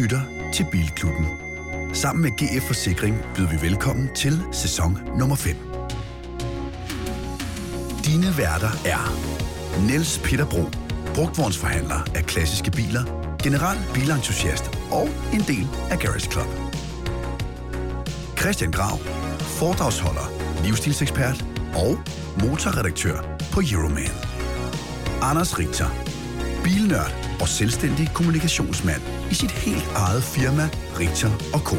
[0.00, 0.20] lytter
[0.52, 1.26] til Bilklubben.
[1.92, 5.56] Sammen med GF Forsikring byder vi velkommen til sæson nummer 5.
[8.04, 9.02] Dine værter er
[9.86, 10.64] Niels Peter Bro,
[11.14, 13.04] brugtvognsforhandler af klassiske biler,
[13.42, 16.48] general bilentusiast og en del af Garage Club.
[18.38, 18.98] Christian Grav,
[19.40, 20.26] foredragsholder,
[20.64, 21.44] livsstilsekspert
[21.74, 21.98] og
[22.42, 23.18] motorredaktør
[23.52, 24.16] på Euroman.
[25.22, 25.88] Anders Richter,
[26.64, 30.68] bilnørd og selvstændig kommunikationsmand i sit helt eget firma
[31.00, 31.30] Richter
[31.68, 31.76] Co.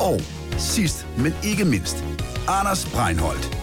[0.00, 0.20] Og
[0.58, 2.04] sidst, men ikke mindst,
[2.48, 3.58] Anders Breinholt,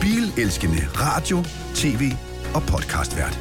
[0.00, 1.36] bilelskende radio,
[1.74, 2.02] tv
[2.54, 3.40] og podcastvært.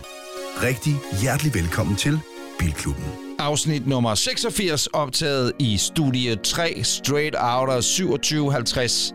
[0.64, 2.20] Rigtig hjertelig velkommen til
[2.60, 3.06] Bilklubben.
[3.40, 9.14] Afsnit nummer 86, optaget i studie 3, Straight Outer 2750.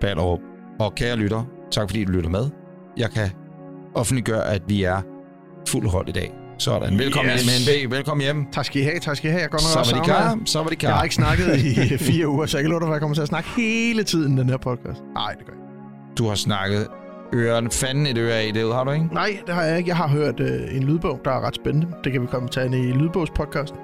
[0.00, 0.40] Ballerup.
[0.80, 2.50] Og kære lytter, tak fordi du lytter med.
[2.96, 3.30] Jeg kan
[3.94, 5.02] offentliggøre, at vi er
[5.68, 6.43] fuld hold i dag.
[6.58, 6.98] Sådan.
[6.98, 7.66] Velkommen Yes.
[7.66, 7.92] hjem, HNB.
[7.96, 8.46] Velkommen hjem.
[8.52, 9.40] Tak skal I have, tak skal I have.
[9.42, 10.38] Jeg går Så var de klar.
[10.44, 10.90] Så var de klar.
[10.90, 13.14] Jeg har ikke snakket i fire uger, så jeg kan love dig, at jeg kommer
[13.14, 15.00] til at snakke hele tiden i den her podcast.
[15.14, 16.14] Nej, det gør jeg ikke.
[16.18, 16.86] Du har snakket
[17.34, 19.06] ørerne fanden et øre af derude, har du ikke?
[19.12, 19.88] Nej, det har jeg ikke.
[19.88, 21.86] Jeg har hørt øh, en lydbog, der er ret spændende.
[22.04, 23.74] Det kan vi komme til i lydbogspodcast.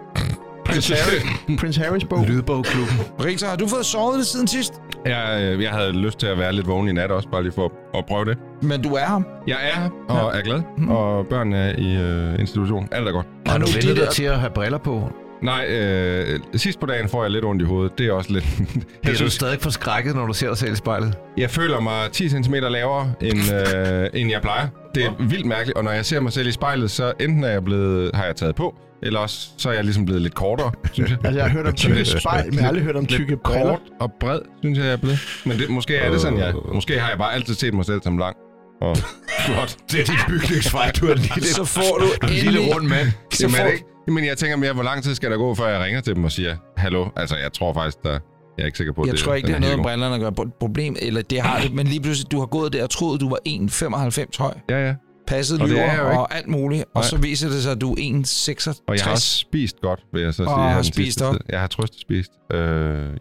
[0.71, 2.25] Prince, Harry, Prince Harrys bog.
[2.29, 2.97] Lydbogklubben.
[3.25, 4.73] Rita, har du fået sovet det siden sidst?
[5.07, 7.53] Jeg, øh, jeg havde lyst til at være lidt vågen i nat også, bare lige
[7.53, 8.39] for at prøve det.
[8.63, 9.21] Men du er her.
[9.47, 12.89] Jeg er her og er glad, og børnene er i øh, institution.
[12.93, 13.27] Alt er godt.
[13.47, 15.13] Har du vendt dig der- til at have briller på?
[15.43, 17.99] Nej, øh, sidst på dagen får jeg lidt ondt i hovedet.
[17.99, 18.45] Det er også lidt...
[18.59, 21.15] jeg, Bliver du stadig forskrækket, når du ser dig selv i spejlet?
[21.37, 23.39] jeg føler mig 10 cm lavere, end,
[23.79, 24.67] øh, end jeg plejer.
[24.95, 27.49] Det er vildt mærkeligt, og når jeg ser mig selv i spejlet, så enten er
[27.49, 30.73] jeg blevet, har jeg taget på, eller også så er jeg ligesom blevet lidt kortere,
[30.93, 31.19] synes jeg.
[31.25, 33.43] Altså, jeg har hørt om tykke spejl, men jeg har aldrig hørt om tykke lidt
[33.43, 33.65] briller.
[33.69, 35.19] kort og bred, synes jeg, jeg er blevet.
[35.47, 36.55] Men det, måske er det sådan, jeg...
[36.75, 38.37] Måske har jeg bare altid set mig selv som lang.
[38.81, 38.97] Og
[39.47, 39.77] flot.
[39.93, 42.75] Det er dit bygningsfejl, du er en lille, Så får du en lille endelig...
[42.75, 43.07] rund mand.
[43.33, 43.67] Så Jamen, får...
[43.67, 43.85] ikke?
[44.07, 46.25] Men jeg tænker mere, hvor lang tid skal der gå, før jeg ringer til dem
[46.25, 47.07] og siger, hallo?
[47.17, 48.11] Altså, jeg tror faktisk, der...
[48.11, 50.15] Jeg er ikke sikker på, Jeg det tror ikke, det har er noget med brillerne
[50.15, 50.33] at gøre.
[50.41, 53.21] Pro- Problem, eller det har det, men lige pludselig, du har gået der og troet,
[53.21, 54.55] du var 1,95 høj.
[54.71, 54.95] Ja, ja.
[55.27, 56.03] Passet Og er lyver ikke.
[56.03, 56.83] og alt muligt.
[56.83, 57.03] Og Nej.
[57.05, 58.85] så viser det sig, at du er 1,66.
[58.89, 60.49] Og jeg har også spist godt, vil jeg så sige.
[60.49, 61.35] Og har spist op.
[61.49, 62.31] Jeg har trøst spist.
[62.53, 62.59] Øh,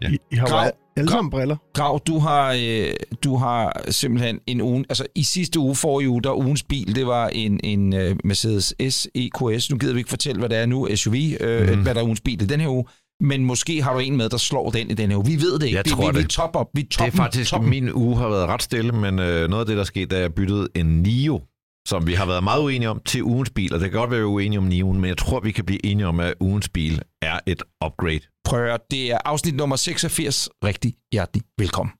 [0.02, 0.08] ja.
[0.10, 0.70] I, I har Grav.
[0.96, 1.56] alle- sammen briller.
[1.74, 2.88] Grav, du har, øh,
[3.24, 4.84] du har simpelthen en uge...
[4.88, 8.74] Altså, i sidste uge, for uge, der ugens bil, det var en, en uh, Mercedes
[8.90, 9.70] S-EQS.
[9.70, 11.82] Nu gider vi ikke fortælle, hvad det er nu, SUV, øh, mm.
[11.82, 12.84] hvad der er ugens bil i den her uge.
[13.22, 15.26] Men måske har du en med, der slår den i den her uge.
[15.26, 15.76] Vi ved det ikke.
[15.76, 16.30] Jeg vi, tror vi, vi det.
[16.30, 16.66] top op.
[16.74, 17.70] Vi er Det toppen, er faktisk, toppen.
[17.70, 20.34] min uge har været ret stille, men øh, noget af det, der skete, da jeg
[20.34, 21.40] byttede en Nio,
[21.88, 23.74] som vi har været meget uenige om, til ugens bil.
[23.74, 25.64] Og det kan godt være, vi er uenige om Nioen, men jeg tror, vi kan
[25.64, 28.20] blive enige om, at ugens bil er et upgrade.
[28.44, 30.48] Prøv at høre, det er afsnit nummer 86.
[30.64, 31.92] Rigtig hjertelig velkommen.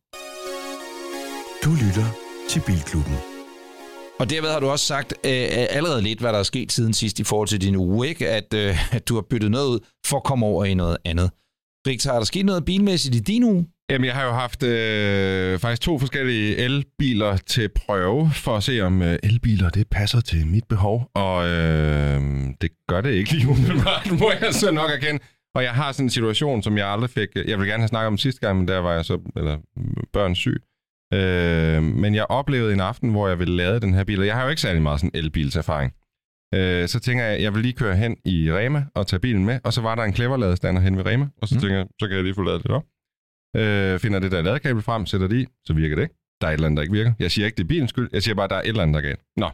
[1.65, 2.07] Du lytter
[2.49, 3.17] til Bilklubben.
[4.21, 7.19] Og derved har du også sagt øh, allerede lidt, hvad der er sket siden sidst
[7.19, 8.29] i forhold til din uge, ikke?
[8.29, 11.31] At, øh, at du har byttet noget ud for at komme over i noget andet.
[11.87, 13.67] Rigtig, har der sket noget bilmæssigt i din uge?
[13.91, 18.81] Jamen, jeg har jo haft øh, faktisk to forskellige elbiler til prøve, for at se,
[18.81, 21.11] om øh, elbiler det passer til mit behov.
[21.15, 22.21] Og øh,
[22.61, 25.21] det gør det ikke lige umiddelbart, må jeg så nok erkende.
[25.55, 27.29] Og jeg har sådan en situation, som jeg aldrig fik...
[27.47, 29.59] Jeg vil gerne have snakket om sidste gang, men der var jeg så eller,
[30.13, 30.63] børn syg.
[31.15, 34.35] Øh, men jeg oplevede en aften, hvor jeg ville lade den her bil, og jeg
[34.35, 35.93] har jo ikke særlig meget sådan elbilserfaring.
[36.55, 39.59] Øh, så tænker jeg, jeg vil lige køre hen i Rema og tage bilen med,
[39.65, 41.61] og så var der en clever hen ved Rema, og så Mm.
[41.61, 42.83] tænker jeg, så kan jeg lige få ladet det op.
[43.57, 46.15] Øh, finder det der ladekabel frem, sætter det i, så virker det ikke.
[46.41, 47.13] Der er et eller andet, der ikke virker.
[47.19, 48.95] Jeg siger ikke, det er bilens skyld, jeg siger bare, der er et eller andet,
[48.95, 49.21] der er galt.
[49.37, 49.51] Nå.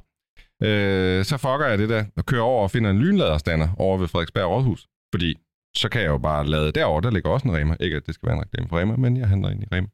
[0.62, 4.08] Øh, så fucker jeg det der, og kører over og finder en lynladerstander over ved
[4.08, 4.86] Frederiksberg Rådhus.
[5.14, 5.34] Fordi
[5.76, 7.76] så kan jeg jo bare lade derovre, der ligger også en Rema.
[7.80, 9.88] Ikke, at det skal være en reklame for Rema, men jeg handler ind i Rema.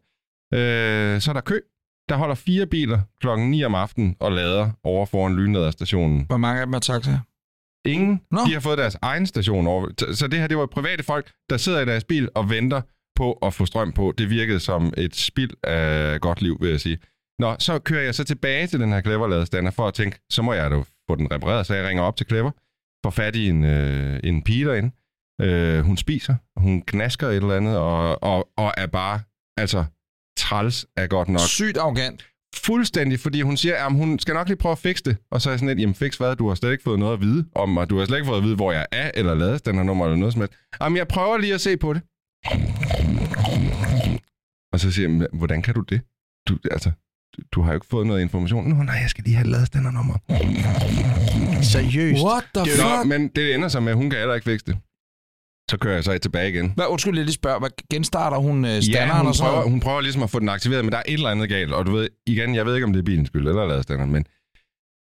[0.55, 1.61] Øh, så er der kø.
[2.09, 6.25] Der holder fire biler klokken 9 om aftenen og lader over foran lynladerstationen.
[6.27, 7.19] Hvor mange af dem er taxa?
[7.85, 8.21] Ingen.
[8.31, 8.41] Nå.
[8.47, 9.89] De har fået deres egen station over.
[10.13, 12.81] Så det her, det var private folk, der sidder i deres bil og venter
[13.17, 14.15] på at få strøm på.
[14.19, 16.99] Det virkede som et spild af godt liv, vil jeg sige.
[17.39, 20.53] Nå, så kører jeg så tilbage til den her Clever-ladestander for at tænke, så må
[20.53, 20.77] jeg da
[21.11, 21.67] få den repareret.
[21.67, 22.51] Så jeg ringer op til Clever,
[23.05, 24.91] får fat i en, øh, en pige derinde.
[25.41, 29.21] Øh, hun spiser, hun knasker et eller andet, og, og, og er bare,
[29.57, 29.85] altså,
[30.39, 32.27] træls er godt nok Sygt arrogant.
[32.57, 35.17] fuldstændig, fordi hun siger, at hun skal nok lige prøve at fikse det.
[35.31, 37.13] Og så er jeg sådan lidt, jamen fix hvad, du har slet ikke fået noget
[37.13, 37.91] at vide om mig.
[37.91, 40.43] Du har slet ikke fået at vide, hvor jeg er, eller ladestandernummer, eller noget som
[40.43, 40.55] helst.
[40.81, 42.03] Jamen, jeg prøver lige at se på det.
[44.73, 46.01] Og så siger jeg, "Men hvordan kan du det?
[46.49, 46.91] Du, altså,
[47.53, 48.69] du, har jo ikke fået noget information.
[48.69, 50.15] Nå, nej, jeg skal lige have ladestandernummer.
[51.63, 52.23] Seriøst.
[52.25, 53.09] What the Nå, fuck?
[53.09, 54.77] men det ender så med, at hun kan heller ikke fikse det.
[55.71, 56.73] Så kører jeg så tilbage igen.
[56.75, 57.59] Hvad, undskyld, jeg lige spørger.
[57.59, 60.39] Hvad, genstarter hun øh, Ja, standeren hun og sådan prøver, hun prøver ligesom at få
[60.39, 61.73] den aktiveret, men der er et eller andet galt.
[61.73, 64.25] Og du ved, igen, jeg ved ikke, om det er bilens skyld eller ladestanderen, men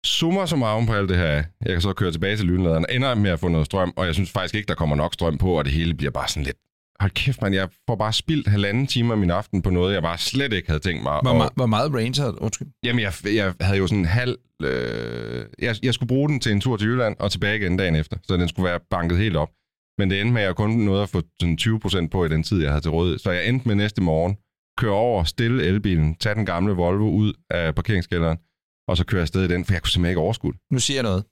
[0.07, 3.15] summer summarum på alt det her, er, jeg kan så køre tilbage til lynladeren, ender
[3.15, 5.59] med at få noget strøm, og jeg synes faktisk ikke, der kommer nok strøm på,
[5.59, 6.57] og det hele bliver bare sådan lidt...
[7.01, 10.03] Hold kæft, man, jeg får bare spildt halvanden time af min aften på noget, jeg
[10.03, 11.19] bare slet ikke havde tænkt mig.
[11.23, 12.69] Hvor, og- hvor meget range havde Undskyld.
[12.85, 14.37] Jamen, jeg, jeg havde jo sådan en halv...
[14.63, 17.97] Øh, jeg, jeg skulle bruge den til en tur til Jylland og tilbage igen dagen
[17.97, 19.51] efter, så den skulle være banket helt op.
[19.99, 22.43] Men det endte med, at jeg kun nåede at få sådan 20% på i den
[22.43, 23.19] tid, jeg havde til rådighed.
[23.19, 24.37] Så jeg endte med næste morgen,
[24.79, 28.39] køre over, stille elbilen, tage den gamle Volvo ud af parkeringskælderen,
[28.89, 30.61] og så køre afsted i den, for jeg kunne simpelthen ikke overskue det.
[30.73, 31.25] Nu siger jeg noget.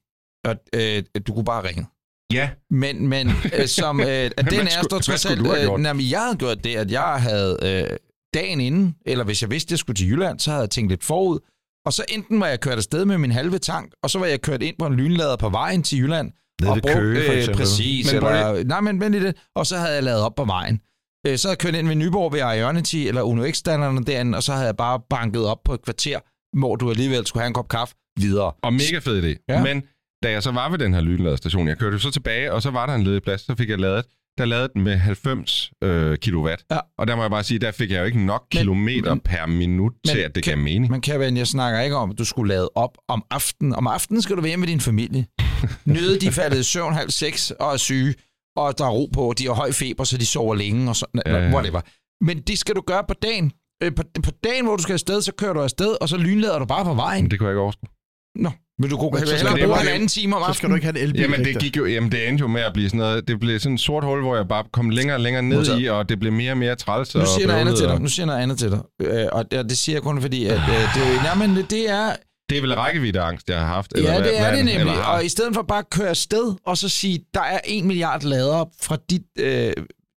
[0.49, 1.87] Og, øh, du kunne bare ringe.
[2.32, 5.40] Ja, Men, men øh, som øh, at den er står trods alt...
[5.40, 7.96] Øh, jeg havde gjort det, at jeg havde øh,
[8.34, 10.90] dagen inden, eller hvis jeg vidste, at jeg skulle til Jylland, så havde jeg tænkt
[10.90, 11.38] lidt forud.
[11.87, 14.40] Og så enten var jeg kørt afsted med min halve tank, og så var jeg
[14.40, 16.32] kørt ind på en lynlader på vejen til Jylland.
[16.61, 17.61] Nede og ved Køge, for eksempel.
[17.62, 18.06] Præcis.
[18.12, 19.37] Men eller, nej, men vent det.
[19.56, 20.81] Og så havde jeg lavet op på vejen.
[21.26, 24.43] Øh, Så havde jeg kørt ind ved Nyborg ved Ionity eller Uno X-standarderne derinde, og
[24.43, 26.19] så havde jeg bare banket op på et kvarter,
[26.58, 28.52] hvor du alligevel skulle have en kop kaffe videre.
[28.62, 29.44] og mega fed idé.
[29.49, 29.62] Ja.
[29.62, 29.82] Men
[30.23, 32.71] da jeg så var ved den her lynladerstation, jeg kørte jo så tilbage, og så
[32.71, 34.05] var der en ledig plads, så fik jeg lavet,
[34.39, 36.65] der lavede den med 90 øh, kilowatt.
[36.71, 36.79] Ja.
[36.99, 39.21] Og der må jeg bare sige, der fik jeg jo ikke nok Men- kilometer men-
[39.21, 40.91] per minut men til, at det kan- gav mening.
[40.91, 43.75] Men kære ven, jeg snakker ikke om, at du skulle lade op om aftenen.
[43.75, 45.27] Om aftenen skal du være hjemme med din familie.
[45.85, 48.15] Nyde, de faldet søvn halv seks og er syge,
[48.57, 51.07] og der er ro på, de har høj feber, så de sover længe, og så,
[51.27, 51.55] Ja, ja, ja.
[51.55, 51.81] whatever.
[52.25, 53.53] Men det skal du gøre på dagen.
[53.83, 56.59] Øh, På, på dagen, hvor du skal afsted, så kører du afsted, og så lynlader
[56.59, 57.25] du bare på vejen.
[57.25, 57.89] Men det kunne jeg ikke overskue.
[58.37, 60.77] Nå, men du kunne hellere det bruge en anden time om Så skal du aftenen.
[60.77, 61.21] ikke have en elbil.
[61.23, 63.61] Jamen, det gik jo, jamen, det endte jo med at blive sådan noget, det blev
[63.61, 65.83] sådan et sort hul, hvor jeg bare kom længere og længere ned Modtaget.
[65.83, 68.01] i, og det blev mere og mere træls Nu siger jeg noget andet til dig.
[68.01, 68.81] Nu siger jeg noget andet til dig.
[69.03, 72.17] Øh, og det, siger jeg kun fordi, at øh, det, jamen, det er...
[72.51, 73.93] Det er vel rækkeviddeangst, jeg har haft?
[73.97, 74.81] Ja, hvad- det er hvad- det nemlig.
[74.81, 75.05] eller.
[75.05, 78.23] Og i stedet for bare at køre afsted, og så sige, der er en milliard
[78.23, 79.73] lader fra dit øh,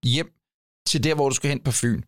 [0.05, 0.27] hjem
[0.89, 2.03] til der, hvor du skal hen på Fyn.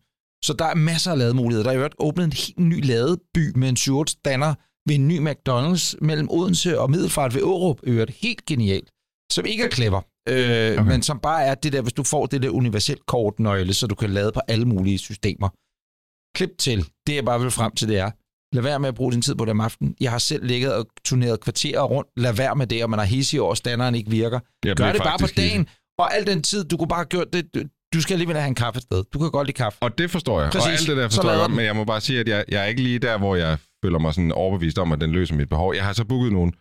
[0.45, 1.63] Så der er masser af lademuligheder.
[1.63, 4.53] Der er jo øvrigt åbnet en helt ny ladeby med en 7 stander
[4.87, 7.79] ved en ny McDonald's mellem Odense og Middelfart ved Årup.
[7.83, 8.89] Øvrigt helt genialt.
[9.31, 10.35] Som ikke er clever, øh,
[10.79, 10.91] okay.
[10.91, 13.95] men som bare er det der, hvis du får det der universelt kortnøgle, så du
[13.95, 15.49] kan lade på alle mulige systemer.
[16.37, 16.85] Klip til.
[17.07, 18.11] Det jeg bare vil frem til, det er,
[18.55, 19.95] lad være med at bruge din tid på det om aftenen.
[19.99, 22.09] Jeg har selv ligget og turneret kvarterer rundt.
[22.17, 24.39] Lad være med det, og man har hissig over, standeren ikke virker.
[24.65, 25.67] Jeg Gør det bare på dagen.
[25.97, 27.53] Og al den tid, du kunne bare have gjort det.
[27.93, 29.03] du- skal alligevel have en kaffe et sted.
[29.13, 29.77] Du kan godt lide kaffe.
[29.81, 30.51] Og det forstår jeg.
[30.51, 30.65] Præcis.
[30.67, 32.65] Og alt det der forstår jeg men jeg må bare sige, at jeg, jeg er
[32.65, 35.75] ikke lige der, hvor jeg føler mig sådan overbevist om, at den løser mit behov.
[35.75, 36.51] Jeg har så booket nogle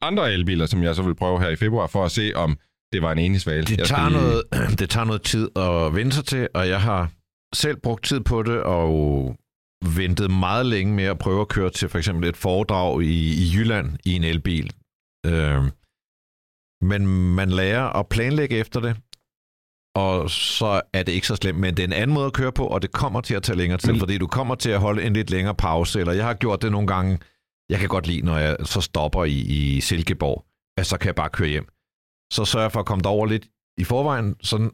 [0.00, 2.58] andre elbiler, som jeg så vil prøve her i februar, for at se, om
[2.92, 3.60] det var en enig svale.
[3.60, 4.42] Det skal tager, lige- noget,
[4.80, 7.10] det tager noget tid at vende sig til, og jeg har
[7.54, 9.36] selv brugt tid på det, og
[9.96, 13.44] ventet meget længe med at prøve at køre til for eksempel et foredrag i, i
[13.56, 14.72] Jylland i en elbil.
[15.26, 15.62] Øh,
[16.82, 18.96] men man lærer at planlægge efter det,
[19.94, 21.58] og så er det ikke så slemt.
[21.58, 23.56] Men det er en anden måde at køre på, og det kommer til at tage
[23.56, 26.00] længere tid, Men- fordi du kommer til at holde en lidt længere pause.
[26.00, 27.18] Eller jeg har gjort det nogle gange.
[27.70, 30.44] Jeg kan godt lide, når jeg så stopper i, i Silkeborg,
[30.78, 31.68] at så kan jeg bare køre hjem.
[32.32, 33.48] Så sørger jeg for at komme derover lidt
[33.78, 34.70] i forvejen, sådan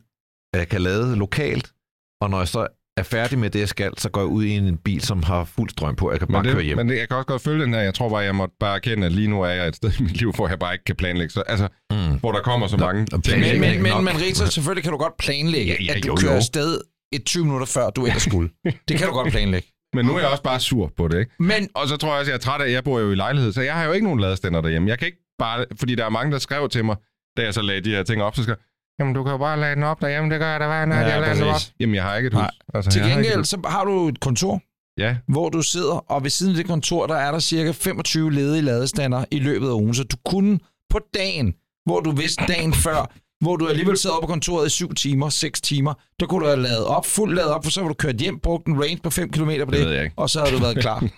[0.55, 1.73] at jeg kan lade lokalt.
[2.21, 2.67] Og når jeg så
[2.97, 5.45] er færdig med det, jeg skal, så går jeg ud i en bil, som har
[5.45, 6.11] fuld strøm på.
[6.11, 6.77] Jeg kan bare Men, køre det, hjem.
[6.77, 7.81] men det, jeg kan også godt følge den her.
[7.81, 10.03] Jeg tror bare, jeg må bare erkende, at lige nu er jeg et sted i
[10.03, 11.33] mit liv, hvor jeg bare ikke kan planlægge.
[11.33, 12.19] Så, altså, Mm.
[12.21, 13.41] hvor der kommer så Nå, mange ting.
[13.41, 16.15] Men, men, men, men Rita, selvfølgelig kan du godt planlægge, Ja, ja, at du jo,
[16.17, 16.37] kører jo.
[16.37, 16.81] afsted
[17.13, 18.51] et 20 minutter før, du ellers skulle.
[18.89, 19.69] Det kan du godt planlægge.
[19.95, 21.33] Men nu er jeg også bare sur på det, ikke?
[21.41, 23.15] Men Og så tror jeg også, jeg er træt af, at jeg bor jo i
[23.15, 24.89] lejlighed, så jeg har jo ikke nogen ladestander derhjemme.
[24.89, 26.97] Jeg kan ikke bare, fordi der er mange, der skrev til mig,
[27.37, 28.57] da jeg så lagde de her ting op, så skal
[28.99, 30.97] Jamen, du kan jo bare lade den op derhjemme, det gør jeg da hver nat,
[30.97, 31.61] Ja, jeg lader den op.
[31.81, 32.41] Jamen, jeg har ikke et hus.
[32.41, 32.51] Nej.
[32.75, 34.61] Altså, til har gengæld, så har du et kontor,
[34.99, 38.33] Ja, hvor du sidder, og ved siden af det kontor, der er der cirka 25
[38.33, 39.95] ledige ladestander i løbet af ugen.
[39.95, 40.59] Så du kunne
[40.91, 41.55] på dagen,
[41.87, 45.29] hvor du vidste dagen før, hvor du alligevel sad oppe på kontoret i 7 timer,
[45.29, 47.95] 6 timer, der kunne du have lavet op, fuldt lavet op, for så var du
[47.95, 50.61] kørt hjem, brugt en range på 5 km på det, det og så havde du
[50.61, 51.05] været klar.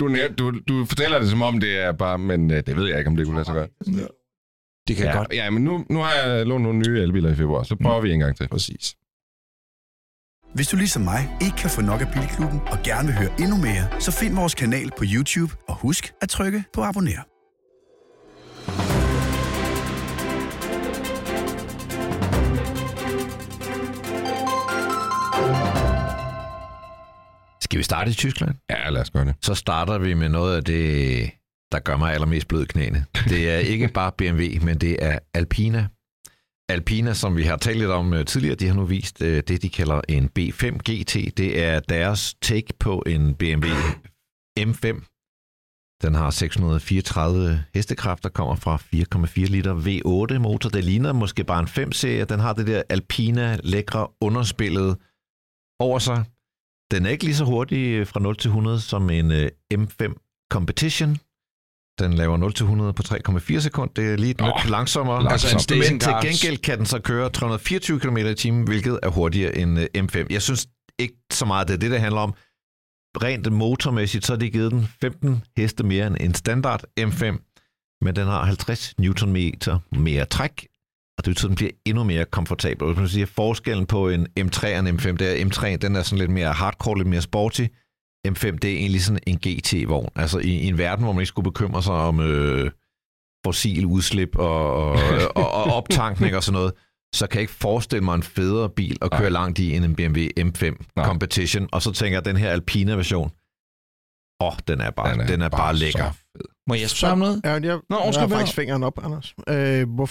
[0.00, 2.98] Du, du, du fortæller det, som om det er bare, men øh, det ved jeg
[2.98, 3.68] ikke, om det kunne lade sig gøre.
[4.88, 5.28] Det kan Ja, godt.
[5.32, 8.12] ja, men nu, nu har jeg lånt nogle nye elbiler i februar, så prøver vi
[8.12, 8.48] en gang til.
[8.48, 8.96] Præcis.
[10.54, 13.56] Hvis du ligesom mig ikke kan få nok af Bilklubben og gerne vil høre endnu
[13.56, 17.22] mere, så find vores kanal på YouTube og husk at trykke på abonner.
[27.62, 28.54] Skal vi starte i Tyskland?
[28.70, 29.34] Ja, lad os gøre det.
[29.42, 31.30] Så starter vi med noget af det,
[31.72, 33.04] der gør mig allermest blød knæene.
[33.28, 35.88] Det er ikke bare BMW, men det er Alpina.
[36.68, 39.62] Alpina, som vi har talt lidt om øh, tidligere, de har nu vist øh, det,
[39.62, 41.36] de kalder en B5 GT.
[41.36, 43.74] Det er deres take på en BMW
[44.60, 45.06] M5.
[46.02, 50.70] Den har 634 hestekræfter, kommer fra 4,4 liter V8 motor.
[50.70, 52.24] Det ligner måske bare en 5-serie.
[52.24, 54.96] Den har det der Alpina lækre underspillet
[55.78, 56.24] over sig.
[56.90, 60.46] Den er ikke lige så hurtig øh, fra 0 til 100 som en øh, M5
[60.50, 61.16] Competition.
[62.00, 62.38] Den laver
[62.88, 63.02] 0-100 på
[63.52, 63.92] 3,4 sekunder.
[63.96, 65.32] Det er lige lidt Åh, langsommere.
[65.32, 69.08] altså en Men til gengæld kan den så køre 324 km i timen, hvilket er
[69.08, 70.26] hurtigere end øh, M5.
[70.30, 70.66] Jeg synes
[70.98, 72.34] ikke så meget, det er det, det handler om.
[73.22, 77.24] Rent motormæssigt, så har de givet den 15 heste mere end en standard M5,
[78.04, 79.52] men den har 50 Nm
[79.92, 80.66] mere træk,
[81.18, 82.86] og det betyder, at den bliver endnu mere komfortabel.
[82.86, 86.02] Hvis man siger, forskellen på en M3 og en M5, det er M3, den er
[86.02, 87.66] sådan lidt mere hardcore, lidt mere sporty.
[88.28, 90.08] M5, det er egentlig sådan en GT-vogn.
[90.16, 92.70] Altså i, i en verden, hvor man ikke skulle bekymre sig om øh,
[93.46, 94.92] fossil udslip og, og,
[95.40, 96.72] og, og optankning og sådan noget,
[97.14, 99.28] så kan jeg ikke forestille mig en federe bil at køre Nej.
[99.28, 101.06] langt i end en BMW M5 Nej.
[101.06, 101.68] Competition.
[101.72, 103.30] Og så tænker jeg, den her Alpina-version,
[104.40, 106.12] åh, oh, den er bare, den er, den er bare, bare lækker.
[106.12, 106.44] så fed.
[106.68, 107.40] Må jeg spørge om noget?
[107.44, 109.34] Ja, jeg, jeg, Nå, jeg har faktisk fingeren op, Anders.
[109.48, 110.10] Øh, hvor,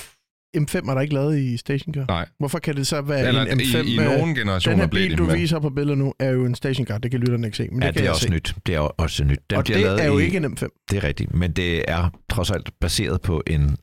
[0.57, 2.05] M5 er der ikke lavet i stationcar.
[2.07, 2.25] Nej.
[2.39, 3.77] Hvorfor kan det så være Eller en M5?
[3.77, 6.13] i, i med- nogle den generationer her bil, det, du men viser på billedet nu,
[6.19, 6.97] er jo en stationcar.
[6.97, 8.29] Det kan lytterne ikke se, men Ja, det kan det er også se.
[8.31, 8.55] nyt.
[8.65, 9.39] Det er også nyt.
[9.49, 10.85] Den og det lavet er jo i, ikke en M5.
[10.91, 13.77] Det er rigtigt, men det er trods alt baseret på en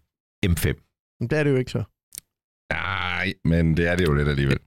[0.47, 0.73] M5.
[1.21, 1.83] Men det er det jo ikke så.
[2.73, 4.59] nej, men det er det jo lidt alligevel.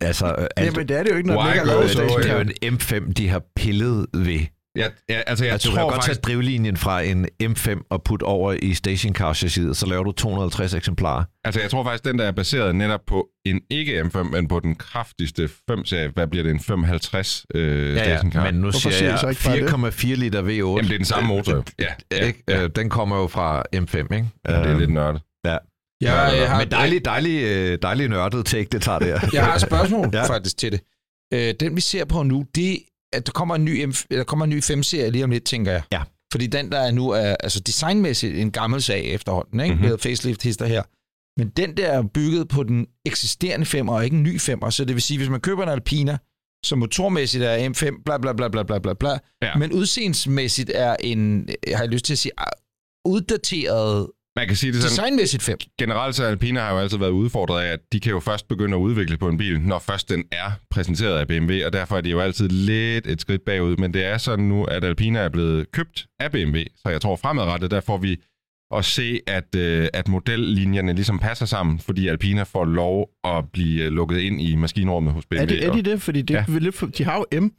[0.00, 2.24] Altså, øh, alt, Jamen, det er det jo ikke, når Why den ikke er lavet
[2.24, 4.40] det er jo en M5, de har pillet ved.
[4.76, 7.86] Ja, ja, altså jeg Altså, du kan tror godt faktisk, tage drivlinjen fra en M5
[7.90, 11.24] og putte over i stationcar chassiset, så laver du 250 eksemplarer.
[11.44, 14.60] altså jeg tror faktisk, den der er baseret netop på en ikke M5, men på
[14.60, 16.08] den kraftigste 5-serie.
[16.14, 16.50] Hvad bliver det?
[16.50, 18.44] En 550 øh, stationcar?
[18.44, 19.94] men nu Hvorfor siger jeg ikke bare det?
[20.04, 20.48] 4,4 liter V8.
[20.50, 21.64] Jamen, det er den samme motor.
[21.78, 22.42] Ja, Ja, ja, ikke?
[22.48, 22.62] ja.
[22.62, 24.14] Øh, Den kommer jo fra M5, ikke?
[24.48, 25.22] ja, det er Øh, lidt nørdet.
[25.44, 25.58] Jeg,
[26.02, 29.20] Ja, jeg, har, Men dejlig, dejlig, øh, dejlig nørdet take, det tager der.
[29.32, 30.18] jeg har et spørgsmål Ja.
[30.22, 30.26] ja.
[30.28, 30.80] faktisk til det.
[31.34, 32.78] Øh, den vi ser på nu, det
[33.16, 35.72] at der kommer en ny, M, eller kommer en ny 5-serie lige om lidt, tænker
[35.72, 35.82] jeg.
[35.92, 36.02] Ja.
[36.32, 39.74] Fordi den, der er nu, er altså designmæssigt en gammel sag efterhånden, ikke?
[39.74, 39.82] Mhm.
[39.82, 39.90] Mm-hmm.
[39.90, 40.82] Med facelift hister her.
[41.38, 44.70] Men den der er bygget på den eksisterende 5'er, og ikke en ny 5'er.
[44.70, 46.18] Så det vil sige, hvis man køber en Alpina,
[46.64, 49.56] som motormæssigt er M5, bla bla bla bla bla bla bla, Ja.
[49.58, 52.32] men udseendsmæssigt er en, jeg har lyst til at sige,
[53.06, 54.06] uddateret
[54.36, 55.58] Man kan sige det sådan, designmæssigt 5.
[55.78, 58.76] generelt så Alpina har jo altid været udfordret af, at de kan jo først begynde
[58.76, 62.00] at udvikle på en bil, når først den er præsenteret af BMW, og derfor er
[62.00, 63.76] de jo altid lidt et skridt bagud.
[63.76, 67.16] Men det er sådan nu, at Alpina er blevet købt af BMW, så jeg tror
[67.16, 68.16] fremadrettet, der får vi
[68.74, 73.84] at se, at, øh, at modellinjerne ligesom passer sammen, fordi Alpina får lov at blive
[73.84, 75.42] øh, lukket ind i maskinrummet hos BMW.
[75.42, 76.02] Er, det, er de det?
[76.02, 76.44] Fordi det, Ja.
[76.98, 77.50] de har jo M.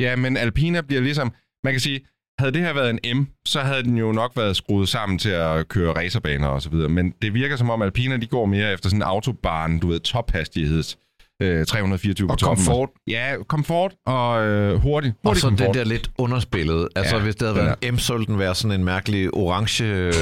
[0.00, 1.32] Ja, men Alpina bliver ligesom...
[1.64, 2.00] Man kan sige,
[2.40, 5.30] havde det her været en M, så havde den jo nok været skruet sammen til
[5.30, 6.88] at køre racerbaner og så videre.
[6.88, 10.00] Men det virker som om Alpina, de går mere efter sådan en autobahn, du ved,
[10.00, 10.98] tophastigheds.
[11.42, 12.64] Øh, 324 på Og toppen.
[12.66, 12.88] komfort.
[13.08, 15.14] Ja, komfort og øh, hurtigt.
[15.14, 15.66] Og hurtig så komfort.
[15.66, 16.88] det der lidt underspillet.
[16.96, 18.84] Altså, Ja, hvis det havde den været en M, så ville den være sådan en
[18.84, 20.12] mærkelig orange øh,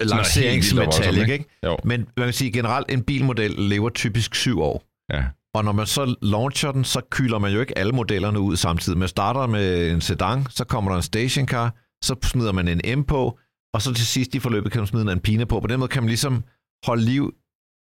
[0.00, 1.32] og lanceringsmetallic, ikke?
[1.32, 1.44] ikke?
[1.66, 1.76] Jo.
[1.84, 4.82] Men man kan sige, generelt en bilmodel lever typisk syv år.
[5.12, 5.22] Ja.
[5.54, 8.98] Og når man så launcher den, så kyler man jo ikke alle modellerne ud samtidig.
[8.98, 13.04] Man starter med en sedan, så kommer der en stationcar, så smider man en M
[13.04, 13.38] på,
[13.74, 15.60] og så til sidst i forløbet kan man smide en Alpina på.
[15.60, 16.44] På den måde kan man ligesom
[16.86, 17.34] holde liv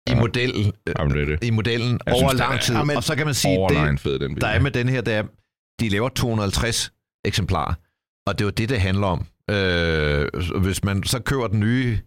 [0.09, 0.21] i, Ja.
[0.21, 1.45] modellen, Jamen, det det.
[1.45, 2.75] i modellen Jeg over synes, lang er- tid.
[2.75, 4.41] Jamen, og så kan man sige, det, fed, den bil.
[4.41, 5.23] der er med den her, det er,
[5.81, 6.93] de laver 250
[7.25, 7.75] eksemplarer,
[8.27, 9.27] og det er jo det, det handler om.
[9.51, 10.29] Øh,
[10.63, 11.99] hvis man så køber den nye,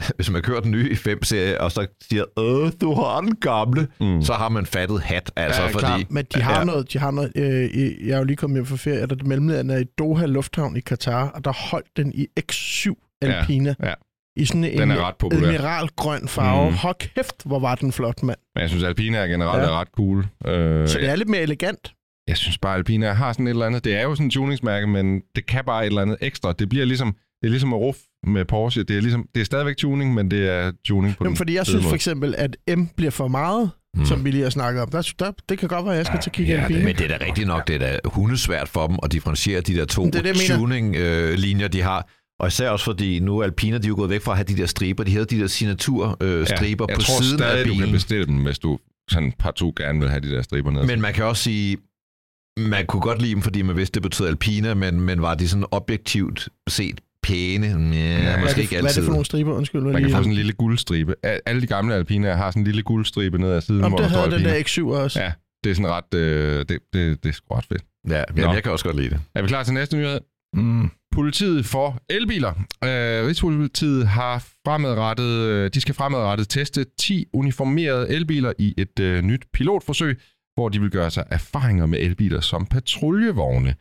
[0.16, 4.22] hvis man kører den nye 5-serie, og så siger, øh, du har den gamle, Mm.
[4.22, 6.06] så har man fattet hat, altså, Ja, fordi...
[6.10, 6.64] Men de har Ja.
[6.64, 9.10] noget, de har noget øh, i- jeg er jo lige kommet hjem fra ferie, og
[9.10, 13.74] der mellemlandet er i Doha Lufthavn i Katar, og der holdt den i X7 Alpina.
[13.82, 13.92] ja.
[14.36, 15.48] I sådan en Den er ret populær.
[15.48, 16.70] admiralgrøn farve.
[16.70, 16.76] Mm.
[16.76, 18.38] Hold kæft, hvor var den flot, mand.
[18.54, 19.68] Men jeg synes, Alpina er generelt Ja.
[19.68, 20.18] er ret cool.
[20.46, 21.92] Øh, Så det er lidt mere elegant.
[22.28, 23.84] Jeg synes bare, Alpina har sådan et eller andet.
[23.84, 26.52] Det er jo sådan et tuningsmærke, men det kan bare et eller andet ekstra.
[26.52, 28.82] Det bliver ligesom, det er ligesom at ruf med Porsche.
[28.82, 31.54] Det er, ligesom, det er stadigvæk tuning, men det er tuning på Jamen, den fordi
[31.54, 31.94] jeg synes for måde.
[31.94, 34.04] eksempel, at M bliver for meget, Mm.
[34.04, 34.88] som vi lige har snakket om.
[34.90, 36.84] Der, der, det kan godt være, at jeg skal til at kigge Ja, ja, Alpina.
[36.84, 39.74] Men det er da rigtigt nok, det er da hundesvært for dem at differentiere de
[39.74, 40.56] der to Det det, jeg mener.
[40.58, 42.08] tuning-linjer, de har.
[42.40, 44.44] Og især også fordi nu er Alpina, de er jo gået væk fra at have
[44.44, 45.04] de der striber.
[45.04, 47.78] De havde de der signaturstriber øh, striber jeg på tror siden stadig, af du kan
[47.78, 47.92] bilen.
[47.92, 48.78] bestille dem, hvis du
[49.10, 50.86] sådan partout gerne vil have de der striber ned.
[50.86, 51.76] Men man kan også sige,
[52.58, 55.48] man kunne godt lide dem, fordi man vidste, det betød Alpina, men, men var de
[55.48, 57.66] sådan objektivt set pæne?
[57.66, 59.02] Ja, Ja, måske det, ikke hvad er det altid.
[59.04, 59.52] for nogle striber?
[59.54, 61.14] Undskyld, man kan få sådan en lille guldstribe.
[61.22, 63.98] Al- Alle de gamle Alpinaer har sådan en lille guldstribe ned ad siden, Om hvor
[63.98, 65.20] det der står havde den der X7 også.
[65.22, 65.32] Ja,
[65.64, 66.14] det er sådan ret...
[66.14, 67.82] Øh, det, det, det er sgu ret fedt.
[68.08, 69.20] Ja, jamen, jeg kan også godt lide det.
[69.34, 70.20] Er vi klar til næste nyhed?
[70.54, 70.90] Mm.
[71.14, 72.50] Politiet for elbiler.
[72.84, 79.22] Øh, Rigspolitiet har fremadrettet, øh, de skal fremadrettet teste 10 uniformerede elbiler i et øh,
[79.22, 80.20] nyt pilotforsøg,
[80.56, 83.74] hvor de vil gøre sig erfaringer med elbiler som patruljevogne.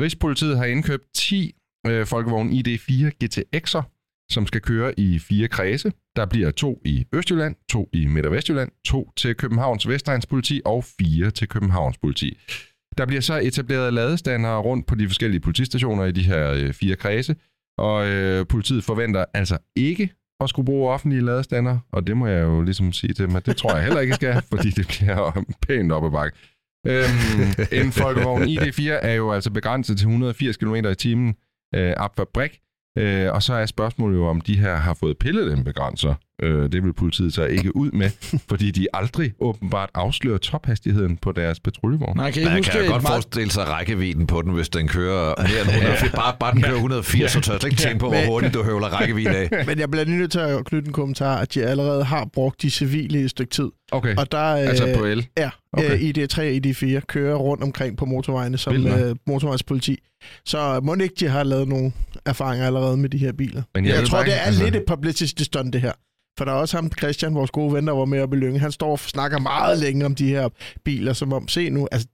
[0.00, 1.52] Rigspolitiet har indkøbt 10
[1.90, 3.82] øh, folkevogne ID4 GTX'er,
[4.30, 5.92] som skal køre i fire kredse.
[6.16, 10.60] Der bliver to i Østjylland, to i Midt- og Vestjylland, to til Københavns Vestegns politi
[10.64, 12.38] og fire til Københavns politi.
[12.98, 16.96] Der bliver så etableret ladestander rundt på de forskellige politistationer i de her øh, fire
[16.96, 17.36] kredse,
[17.78, 22.42] Og øh, politiet forventer altså ikke at skulle bruge offentlige ladestander, og det må jeg
[22.42, 25.44] jo ligesom sige til dem, at det tror jeg heller ikke skal, fordi det bliver
[25.62, 26.38] pænt op ad bakke.
[26.86, 31.34] Øhm, en folkevogn ID4 er jo altså begrænset til 180 km i timen
[31.76, 32.60] øh, Abfabrik.
[32.98, 36.14] øh, og så er spørgsmålet jo, om de her har fået pillet den begrænser.
[36.42, 38.10] Øh, det vil politiet så ikke ud med,
[38.50, 42.16] fordi de aldrig åbenbart afslører tophastigheden på deres patruljevogn.
[42.16, 44.88] Nej, kan I Man kan et godt meget- forestille sig rækkevidden på den, hvis den
[44.88, 46.12] kører mere end 180.
[46.12, 48.62] Bare, bare den kører 180, så tør jeg slet ikke tænke på, hvor hurtigt du
[48.62, 49.48] høvler rækkevidden af.
[49.68, 52.70] Men jeg bliver nødt til at knytte en kommentar, at de allerede har brugt de
[52.70, 53.68] civile i et stykke tid.
[53.92, 55.26] Okay, Og der altså øh, på el.
[55.38, 55.84] Ja, Okay.
[55.94, 56.26] okay.
[56.26, 59.98] ID3 og ID4 kører rundt omkring på motorvejene som Vildt øh, motorvejspoliti.
[60.46, 61.92] Så må ikke, de har lavet nogle
[62.26, 63.62] erfaringer allerede med de her biler.
[63.74, 65.92] Men Jeg, jeg tror, bare det er altså- lidt et publicity stunt, det her.
[66.38, 68.60] For der er også ham, Christian, vores gode ven, der var med op i Lyngen.
[68.60, 70.48] Han står og snakker meget længe om de her
[70.84, 72.08] biler, som om, se nu, altså,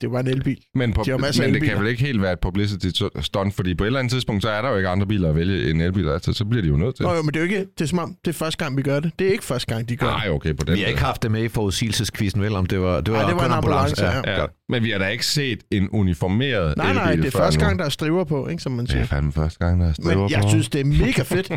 [0.00, 0.58] det var en elbil.
[0.74, 2.86] Men, på, De men det kan vel ikke helt være et publicity
[3.20, 5.36] stunt, fordi på et eller andet tidspunkt, så er der jo ikke andre biler at
[5.36, 7.02] vælge end elbiler, altså, så bliver de jo nødt til.
[7.04, 8.76] Nå jo, men det er jo ikke, det er som om, det er første gang,
[8.76, 9.12] vi gør det.
[9.18, 11.22] Det er ikke første gang, de gør Nej, okay, på den Vi har ikke haft
[11.22, 12.54] det med i forudsigelseskvisten, vel?
[12.54, 14.20] Om det var, det var, Nej, det var en ambulance, ja.
[14.26, 14.50] Ja, godt.
[14.68, 17.60] men vi har da ikke set en uniformeret Nej, nej, elbil det er før første
[17.60, 17.66] nu.
[17.66, 19.06] gang, der er striver på, ikke, som man Det er siger.
[19.06, 20.48] fandme første gang, der er striver Men jeg på.
[20.48, 21.52] synes, det er mega fedt.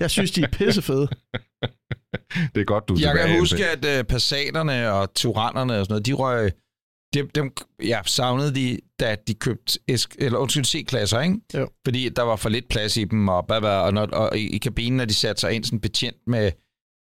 [0.00, 1.08] Jeg synes, de er pissefede.
[2.54, 6.06] det er godt, du Jeg kan huske, at uh, Passaterne og Tyrannerne og sådan noget,
[6.06, 6.50] de røg...
[7.14, 11.40] Dem, dem ja, savnede de, da de købte S- eller, undskyld, C-klasser, ikke?
[11.54, 11.68] Jo.
[11.86, 14.48] Fordi der var for lidt plads i dem, og, blah, blah, og, når, og i,
[14.54, 16.52] i kabinen, når de satte sig ind sådan betjent med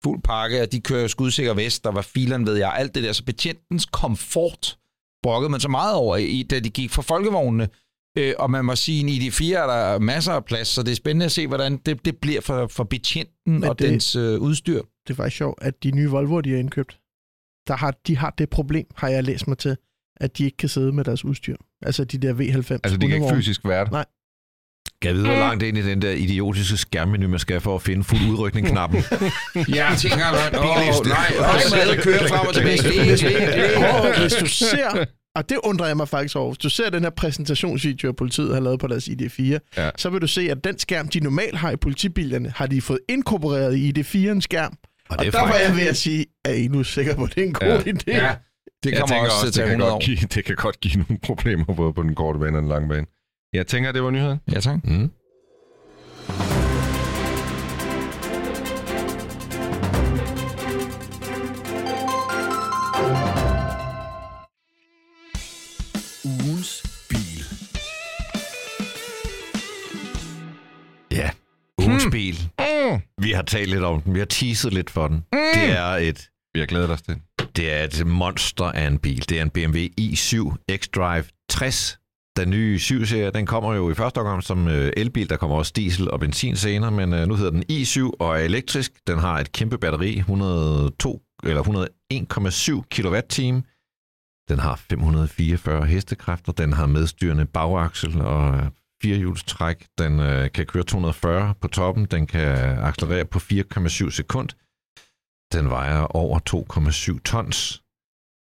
[0.04, 3.04] fuld pakke, og de kører jo skudsikker vest, der var fileren, ved jeg, alt det
[3.04, 3.12] der.
[3.14, 4.78] Så betjentens komfort
[5.24, 7.70] brokkede man så meget over, i, da de gik fra folkevognene.
[8.18, 10.84] Øh, og man må sige, at i de fire er der masser af plads, så
[10.84, 14.16] det er spændende at se, hvordan det, det bliver for, for betjenten og det- dens
[14.16, 14.82] øh, udstyr.
[15.08, 17.00] Det er faktisk sjovt, at de nye Volvo'er, de har indkøbt,
[17.68, 19.78] der har, de har det problem, har jeg læst mig til,
[20.22, 21.56] at de ikke kan sidde med deres udstyr.
[21.86, 22.80] Altså de der V90.
[22.84, 23.88] Altså, de kan ikke fysisk være.
[23.92, 24.06] Nej.
[25.02, 27.82] Kan jeg vide, hvor langt ind i den der idiotiske skærmmenu, man skal for at
[27.82, 29.04] finde fuld udrykning-knappen?
[29.56, 30.26] Ja, jeg tænker,
[30.60, 31.10] åh, Billigste.
[31.10, 34.22] nej, nej, man kører frem og tilbage.
[34.22, 37.10] Hvis du ser, og det undrer jeg mig faktisk over, hvis du ser den her
[37.10, 39.42] præsentationsvideo, politiet har lavet på deres ID4,
[39.78, 39.90] Ja.
[39.98, 43.00] så vil du se, at den skærm, de normalt har i politibilerne, har de fået
[43.10, 44.74] inkorporeret i ID4'en skærm.
[45.10, 47.24] Og Og det der er var jeg ved at sige, er I nu sikre på,
[47.24, 47.92] at det er en god Ja.
[47.92, 48.26] idé?
[48.26, 48.36] Ja,
[48.92, 49.96] det kommer tænker også til at det tage kan, 100 år.
[49.96, 52.70] godt give, det kan godt give nogle problemer både på den korte bane og den
[52.70, 53.06] lange bane.
[53.54, 54.40] Jeg tænker, det var nyheden.
[54.54, 54.80] Ja, tak.
[54.84, 55.12] Mm.
[67.10, 67.46] Bil.
[72.12, 72.36] Bil.
[73.22, 74.14] Vi har talt lidt om den.
[74.14, 75.26] Vi har teaset lidt for den.
[75.34, 77.16] Det er et Vi har glædet os til.
[77.56, 79.30] Det er et monster af en bil.
[79.30, 82.00] Det er en BMW i7 xDrive 60.
[82.38, 85.30] Den nye 7-serie, den kommer jo i første omgang som øh, elbil.
[85.30, 88.44] Der kommer også diesel og benzin senere, men øh, nu hedder den i7 og er
[88.44, 88.92] elektrisk.
[89.08, 93.62] Den har et kæmpe batteri, 102 eller 101,7 kWh.
[94.50, 96.52] Den har 544 hestekræfter.
[96.52, 98.64] Den har medstyrende bagaksel og øh,
[99.02, 99.86] firehjulstræk.
[99.98, 102.06] Den øh, kan køre 240 på toppen.
[102.06, 102.48] Den kan
[102.80, 104.50] accelerere på 4,7 sekund.
[105.56, 106.40] Den vejer over
[107.16, 107.82] 2,7 tons.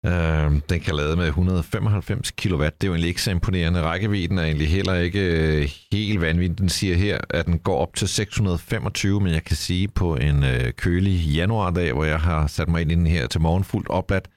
[0.06, 2.64] Øh, den kan lade med 195 kW.
[2.64, 3.82] Det er jo egentlig ikke så imponerende.
[3.82, 6.58] Rækkevidden er egentlig heller ikke øh, helt vanvittig.
[6.58, 10.44] Den siger her, at den går op til 625, men jeg kan sige på en
[10.44, 13.90] øh, kølig januardag, hvor jeg har sat mig ind i den her til morgen fuldt
[13.90, 14.30] opladt,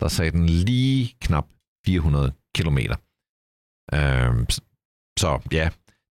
[0.00, 1.46] der sagde den lige knap
[1.86, 2.78] 400 km.
[3.94, 4.46] Øh,
[5.18, 5.68] så ja,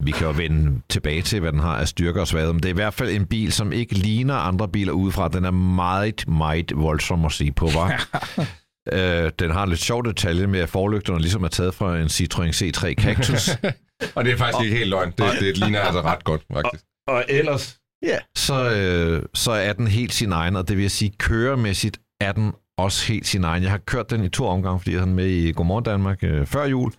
[0.04, 2.68] vi kan jo vende tilbage til, hvad den har af styrker og svagheder, men det
[2.68, 5.28] er i hvert fald en bil, som ikke ligner andre biler udefra.
[5.28, 8.08] Den er meget, meget voldsom at se på, var.
[8.92, 12.06] øh, den har en lidt sjov detalje med, at forlygterne ligesom er taget fra en
[12.06, 13.48] Citroën C3 Cactus.
[14.16, 15.10] Og det er faktisk ikke helt løgn.
[15.18, 16.84] Det, det ligner altså ret godt, faktisk.
[17.08, 18.18] og ellers, Ja.
[18.36, 22.52] så, øh, så er den helt sin egen, og det vil sige, køremæssigt er den
[22.78, 23.62] også helt sin egen.
[23.62, 26.18] Jeg har kørt den i to omgange, fordi jeg havde den med i Godmorgen Danmark
[26.22, 26.92] øh, før jul,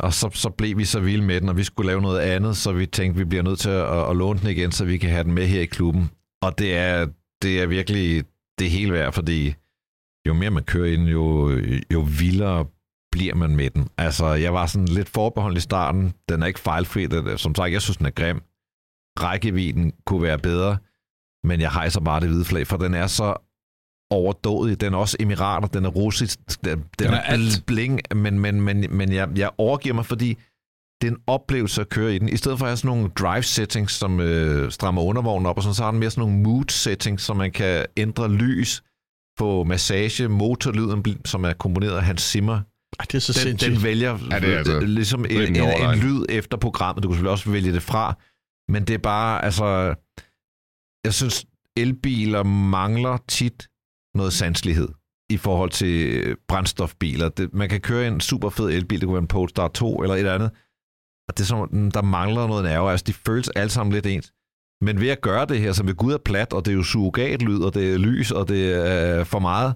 [0.00, 2.56] og så, så blev vi så vilde med den, og vi skulle lave noget andet,
[2.56, 4.98] så vi tænkte, vi bliver nødt til at, at, at låne den igen, så vi
[4.98, 6.10] kan have den med her i klubben.
[6.42, 7.06] Og det er,
[7.42, 8.24] det er virkelig
[8.58, 9.54] det hele værd, fordi
[10.28, 11.50] jo mere man kører ind, jo,
[11.92, 12.66] jo vildere
[13.12, 13.88] bliver man med den.
[13.98, 16.14] Altså, jeg var sådan lidt forbeholden i starten.
[16.28, 17.06] Den er ikke fejlfri.
[17.06, 18.42] Den, som sagt, jeg synes, den er grim.
[19.20, 20.78] Rækkevidden kunne være bedre,
[21.44, 23.47] men jeg hejser bare det hvide flag, for den er så
[24.10, 24.80] overdådig.
[24.80, 27.62] Den er også emirater, den er russisk, den, den, Den er er alt.
[27.66, 30.38] bling, men, men, men, men jeg, jeg overgiver mig, fordi
[31.02, 32.28] det er en oplevelse at køre i den.
[32.28, 35.62] I stedet for at have sådan nogle drive settings, som øh, strammer undervognen op, og
[35.62, 38.82] sådan, så har den mere sådan nogle mood settings, så man kan ændre lys,
[39.38, 42.60] få massage, motorlyden, som er komponeret af Hans Zimmer.
[43.00, 43.72] Ej, det er så Den, sindssygt.
[43.74, 46.02] den vælger Ja, det er altså ligesom en, en, en overlegent.
[46.04, 47.02] lyd efter programmet.
[47.02, 48.14] Du kan selvfølgelig også vælge det fra.
[48.72, 49.94] Men det er bare, altså...
[51.04, 53.68] Jeg synes, elbiler mangler tit
[54.16, 54.88] noget sanselighed
[55.30, 57.28] i forhold til øh, brændstofbiler.
[57.28, 60.14] Det, man kan køre en super fed elbil, det kunne være en Polestar 2 eller
[60.16, 60.50] et andet,
[61.28, 62.90] og det er som, om, der mangler noget nerve.
[62.90, 64.32] Altså, de føles alle sammen lidt ens.
[64.84, 66.82] Men ved at gøre det her, som ved Gud er plat, og det er jo
[66.82, 69.74] surrogatlyd, og det er lys, og det er for meget,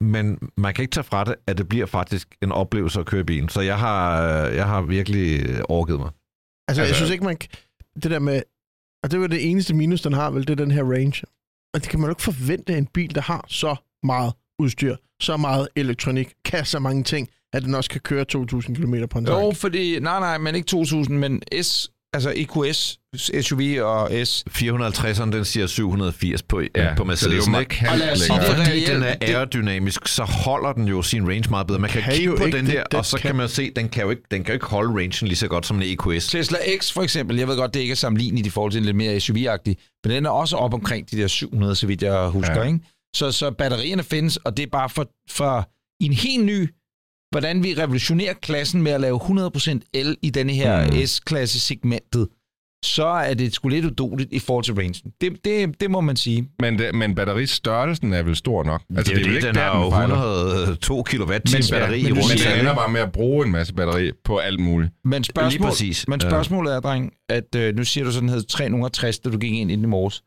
[0.00, 3.20] men man kan ikke tage fra det, at det bliver faktisk en oplevelse at køre
[3.20, 3.48] i bilen.
[3.48, 6.10] Så jeg har, jeg har virkelig overgivet mig.
[6.68, 7.36] Altså, jeg Altså- synes ikke, man...
[8.02, 8.42] Det der med...
[9.04, 11.22] Og det var det eneste minus, den har, vel, det er den her range.
[11.76, 14.96] Og det kan man jo ikke forvente af en bil, der har så meget udstyr,
[15.22, 19.18] så meget elektronik, kan så mange ting, at den også kan køre 2.000 km på
[19.18, 19.56] en Jo, tank.
[19.56, 19.98] fordi...
[19.98, 21.90] Nej, nej, men ikke 2000, men S...
[22.14, 22.98] Altså EQS,
[23.46, 24.44] SUV og S.
[24.50, 27.50] 450'eren, den siger 780 på, ja, på det er Mercedes, ikke?
[27.50, 28.88] markant Og lad os sige, Og det er fordi reelt.
[28.88, 31.78] den er Det- aerodynamisk, så holder den jo sin range meget bedre.
[31.80, 33.36] Man kan, kan kigge på den det, her, den og så kan, kan.
[33.36, 35.66] man se, den kan jo ikke, den kan jo ikke holde rangen lige så godt
[35.66, 36.26] som en EQS.
[36.26, 38.84] Tesla X for eksempel, jeg ved godt, det ikke er sammenligneligt i forhold til en
[38.84, 42.28] lidt mere SUV-agtig, men den er også op omkring de der 700, så vidt jeg
[42.28, 42.62] husker, ja.
[42.66, 42.78] Ikke?
[43.16, 45.68] Så, så batterierne findes, og det er bare for, for
[46.00, 46.68] en helt ny,
[47.36, 51.06] hvordan vi revolutionerer klassen med at lave 100% el i denne her Mm.
[51.06, 52.28] S-klasse-segmentet,
[52.84, 54.94] så er det sgu lidt udoligt i forhold til rangen.
[55.20, 56.48] Det, det, det må man sige.
[56.60, 58.82] Men, det, men batteristørrelsen er vel stor nok?
[58.96, 60.14] Altså, det er jo det, den har jo fejler.
[60.14, 61.48] 102 kWh batteri
[61.90, 64.38] men i Men rundt siger- den ender bare med at bruge en masse batteri på
[64.38, 64.92] alt muligt.
[65.04, 66.08] Men, spørgsmål, præcis.
[66.08, 66.28] men Ja.
[66.30, 69.70] spørgsmålet er, dreng, at øh, nu siger du sådan, hed 360, da du gik ind
[69.70, 70.22] i i morges.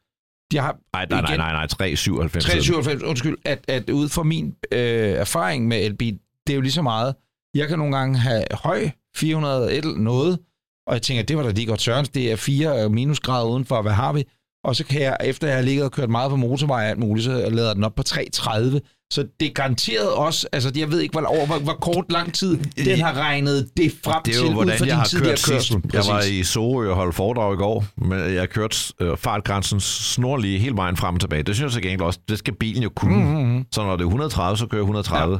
[0.51, 2.45] De har Nej, nej, nej, igen- nej, nej, 397.
[2.45, 6.71] 397, undskyld, at, at ud fra min øh, erfaring med elbil, det er jo lige
[6.71, 7.15] så meget.
[7.55, 10.39] Jeg kan nogle gange have høj 400 et noget,
[10.87, 13.91] og jeg tænker, det var da lige godt sørens, det er 4 minusgrader udenfor, hvad
[13.91, 14.23] har vi?
[14.63, 16.99] Og så kan jeg, efter jeg har ligget og kørt meget på motorvej og alt
[16.99, 18.81] muligt, så lader den op på 330.
[19.13, 22.33] Så det er garanteret også, altså jeg ved ikke, hvor, over, hvor, hvor kort lang
[22.33, 25.39] tid den har regnet det frem Det er til, jo, ud hvordan jeg har kørt
[25.39, 25.71] sidst.
[25.93, 29.79] Jeg var i Sorø og holdt foredrag i går, men jeg har kørt øh, fartgrænsen
[29.79, 31.43] snorlige hele vejen frem og tilbage.
[31.43, 33.23] Det synes jeg til gengæld også, det skal bilen jo kunne.
[33.23, 33.43] Mm.
[33.43, 33.65] Mm-hmm.
[33.71, 35.33] Så når det er 130, så kører jeg 130.
[35.33, 35.39] Ja.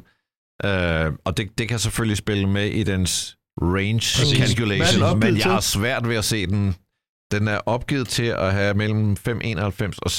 [0.65, 4.37] Øh, og det, det kan selvfølgelig spille med i dens range Præcis.
[4.37, 6.75] Calculation, men jeg har svært ved at se den.
[7.31, 10.11] Den er opgivet til at have mellem 5,91 og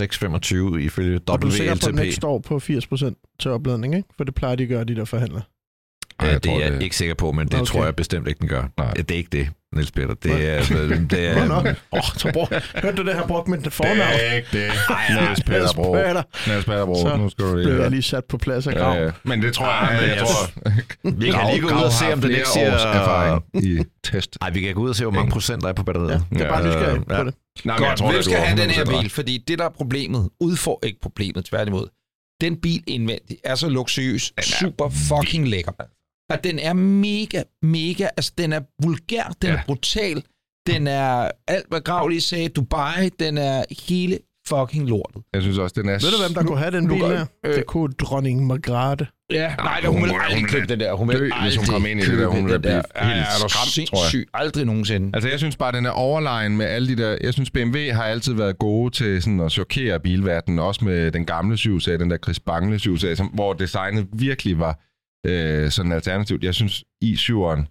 [0.72, 2.04] 6,25 ifølge Og du er sikker på, at den WLTP.
[2.04, 4.08] ikke står på 80% til opladning, ikke?
[4.16, 5.40] For det plejer de at gøre, de der forhandler.
[6.20, 7.64] Ej, Ja, jeg det tror, er jeg det- ikke sikker på, men det Okay.
[7.64, 8.62] tror jeg bestemt ikke, den gør.
[8.78, 8.92] Nej.
[8.96, 10.14] Ja, det er ikke det, Niels Peter.
[10.14, 10.62] Det er...
[11.10, 11.44] Det er.
[11.92, 12.48] Åh, oh, så brug.
[12.82, 13.98] Hørte du det her brugt med fornavn?
[13.98, 14.70] Det er ikke det.
[15.20, 15.94] Niels Peter Bro.
[16.46, 16.94] Niels Peter Bro.
[17.00, 18.94] Så Nu skal du lige Blev jeg lige sat på plads af grav.
[18.96, 19.10] Ja, ja.
[19.22, 21.10] Men det tror jeg, Ah, men jeg, jeg tror...
[21.10, 22.70] Vi kan lige gå ud og se, om den ikke siger...
[22.70, 23.78] erfaring i
[24.12, 24.38] test.
[24.42, 26.10] Ej, vi kan gå ud og se, hvor mange procent der er på batteriet.
[26.32, 27.16] Ja, jeg er bare Ja, nysgerrig ja.
[27.16, 27.34] på det.
[27.64, 29.00] Nej, men jeg Godt, tror, hvem det skal går have den her 100% ret.
[29.02, 29.10] bil?
[29.10, 31.86] Fordi det, der er problemet, udfor ikke problemet, tværtimod.
[32.40, 35.72] Den bil indvendigt er så luksuriøs, super fucking lækker.
[36.30, 39.54] At den er mega, mega, altså den er vulgær, den ja.
[39.54, 39.58] Ja.
[39.60, 40.22] er brutal,
[40.66, 45.22] den er alt, hvad Grav lige sagde, Dubai, den er hele fucking lortet.
[45.34, 45.92] Jeg synes også, den er...
[45.92, 47.26] Ved du, hvem der kunne have den bil her?
[47.46, 49.06] øh, Det kunne dronning Margrethe.
[49.30, 50.92] Ja, nej, hun, hun vil vil- aldrig købe den der.
[50.92, 52.26] Hun vil dø, hvis hun kom ind i det der.
[52.26, 52.82] Hun købe vil den der.
[52.94, 54.24] blive helt Ja, er du skræmt, tror jeg.
[54.34, 55.10] Aldrig nogensinde.
[55.14, 57.16] Altså, jeg synes bare, den er overlegen med alle de der...
[57.20, 61.24] Jeg synes, BMW har altid været gode til sådan at chokere bilverdenen, også med den
[61.26, 64.78] gamle 7-serie, den der Chris Bangle 7-serie, som- hvor designet virkelig var
[65.26, 66.44] øh, sådan alternativt.
[66.44, 67.62] Jeg synes, i7'eren,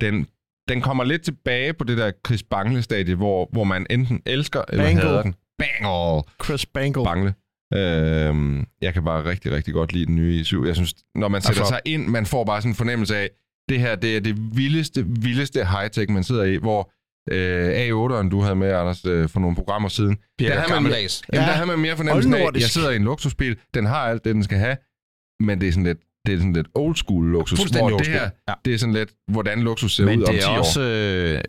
[0.00, 0.26] den,
[0.68, 4.84] den kommer lidt tilbage på det der Chris Bangle-stadie, hvor, hvor man enten elsker eller
[4.84, 5.02] Bangle.
[5.02, 5.34] hader den.
[5.58, 6.22] Bangle!
[6.44, 7.04] Chris Bangle.
[7.04, 7.34] Bangle.
[7.74, 10.66] Øhm, jeg kan bare rigtig, rigtig godt lide den nye i7.
[10.66, 13.30] Jeg synes, når man sætter Altså- sig ind, man får bare sådan en fornemmelse af,
[13.68, 16.92] det her det er det vildeste, vildeste high-tech, man sidder i, hvor
[17.30, 20.76] øh, A8'eren, du havde med, Anders, øh, for nogle programmer siden, Bliver der havde man,
[20.76, 21.22] gammeldags.
[21.32, 21.48] jamen, Ja.
[21.50, 24.34] der havde man mere fornemmelsen af, jeg sidder i en luksusbil, den har alt det,
[24.34, 24.76] den skal have,
[25.40, 28.06] men det er sådan lidt, det er sådan lidt old school luksus, Fuldstændig hvor det
[28.06, 28.54] her, Ja.
[28.64, 30.58] det er sådan lidt, hvordan luksus ser Men ud om det 10 er år.
[30.58, 30.80] også...
[30.80, 31.40] Øh,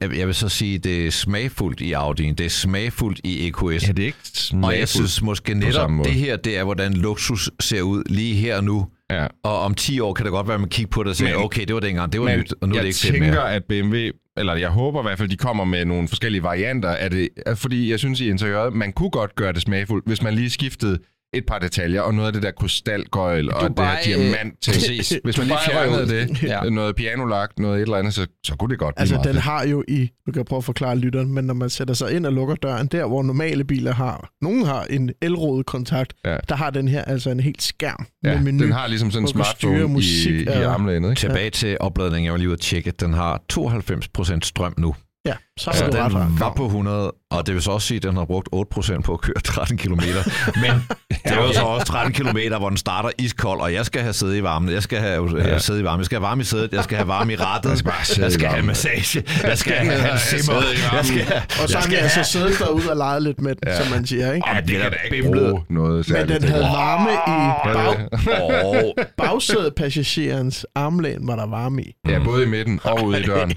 [0.00, 2.34] jeg- jeg vil så sige, det er smagfuldt i Audi'en.
[2.34, 3.86] Det er smagfuldt i EQS.
[3.88, 4.88] Ja, det er ikke og jeg smagfuldt.
[4.88, 8.86] synes måske netop, det her, det er, hvordan luksus ser ud lige her og nu.
[9.10, 9.26] Ja.
[9.44, 11.36] Og om 10 år kan det godt være, at man kigger på det og siger,
[11.36, 12.98] Men- okay, det var dengang, det var Men nyt, og nu er jeg det ikke
[12.98, 13.54] fedt tænker, mere.
[13.54, 13.96] at BMW,
[14.36, 17.90] eller jeg håber i hvert fald, de kommer med nogle forskellige varianter af det, fordi
[17.90, 20.98] jeg synes i interiøret, man kunne godt gøre det smagfuldt, hvis man lige skiftede
[21.34, 24.74] et par detaljer, og noget af det der krystalgøjl, og det der diamant ting.
[24.76, 25.18] præcis.
[25.24, 26.62] Hvis man lige fjernede det, Ja.
[26.70, 29.34] noget pianolagt, noget et eller andet, så, så kunne det godt blive Altså, meget den
[29.34, 29.44] fedt.
[29.44, 30.10] har jo i...
[30.26, 32.54] Nu kan jeg prøve at forklare lytteren, men når man sætter sig ind og lukker
[32.54, 34.30] døren, der hvor normale biler har...
[34.42, 36.36] Nogen har en elrodet kontakt, Ja.
[36.48, 38.64] der har den her altså en helt skærm Ja, med menu.
[38.64, 40.68] den har ligesom sådan en smartphone musik, i, i ja.
[40.70, 41.20] armlænet, ikke?
[41.20, 42.90] Tilbage til opladningen, jeg var lige ude at tjekke.
[43.00, 44.94] Den har 92% strøm nu.
[45.26, 45.34] Ja.
[45.58, 48.02] Så Så er den ret var på 100, og det vil så også sige, at
[48.02, 49.90] den har brugt 8% på at køre 13 km.
[49.92, 50.04] Men
[51.24, 54.12] det er jo så også 13 km, hvor den starter iskold, og jeg skal have
[54.12, 55.58] sæde i varmen, jeg skal have ja.
[55.58, 57.70] sæde i varmen, jeg skal have varme i sædet, jeg skal have varme i rattet,
[57.70, 60.96] jeg skal, sidde jeg skal have massage, jeg skal have en simmer, Sidde i varmen.
[60.96, 61.42] jeg skal.
[61.62, 63.82] Og så har vi altså siddet derude og leget lidt med den, ja.
[63.82, 64.48] som man siger, ikke?
[64.48, 68.54] Ja, Det det kan er da ikke bruge noget Men den havde varme i bag,
[68.54, 71.92] Og bagsædepassagerens armlæn, var der varme i.
[72.08, 73.52] Ja, både i midten og ude i døren.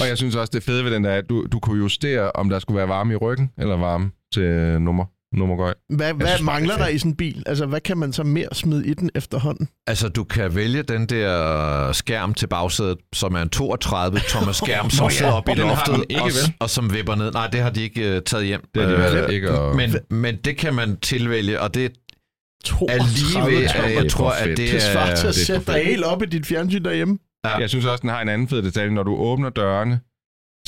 [0.00, 2.32] Og jeg synes også, det fede ved den der, er, at du, du kunne justere,
[2.32, 5.04] om der skulle være varme i ryggen, eller varme til nummer,
[5.36, 5.74] nummergøj.
[5.96, 7.42] Hvad, hvad synes mangler det er der i sådan en bil?
[7.46, 9.68] Altså, hvad kan man så mere smide i den efterhånden?
[9.86, 14.90] Altså, du kan vælge den der skærm til bagsædet, som er en 32 Thomas skærm,
[14.90, 17.32] som sidder oppe i den har loftet, ikke, og, og som vipper ned.
[17.32, 18.60] Nej, det har de ikke uh, taget hjem.
[18.74, 19.76] Det er de Øh, valgt ikke at...
[19.76, 21.88] men, men det kan man tilvælge, og det er
[22.64, 23.10] 32
[23.50, 23.88] lige ved, tommer.
[24.02, 24.56] jeg tror, at fedt.
[24.58, 25.28] det Det svarer til er...
[25.28, 27.18] at det er sætte dig helt op i dit fjernsyn derhjemme.
[27.44, 27.56] Ja.
[27.58, 28.90] Jeg synes også, den har en anden fed detalje.
[28.94, 30.00] Når du åbner dørene,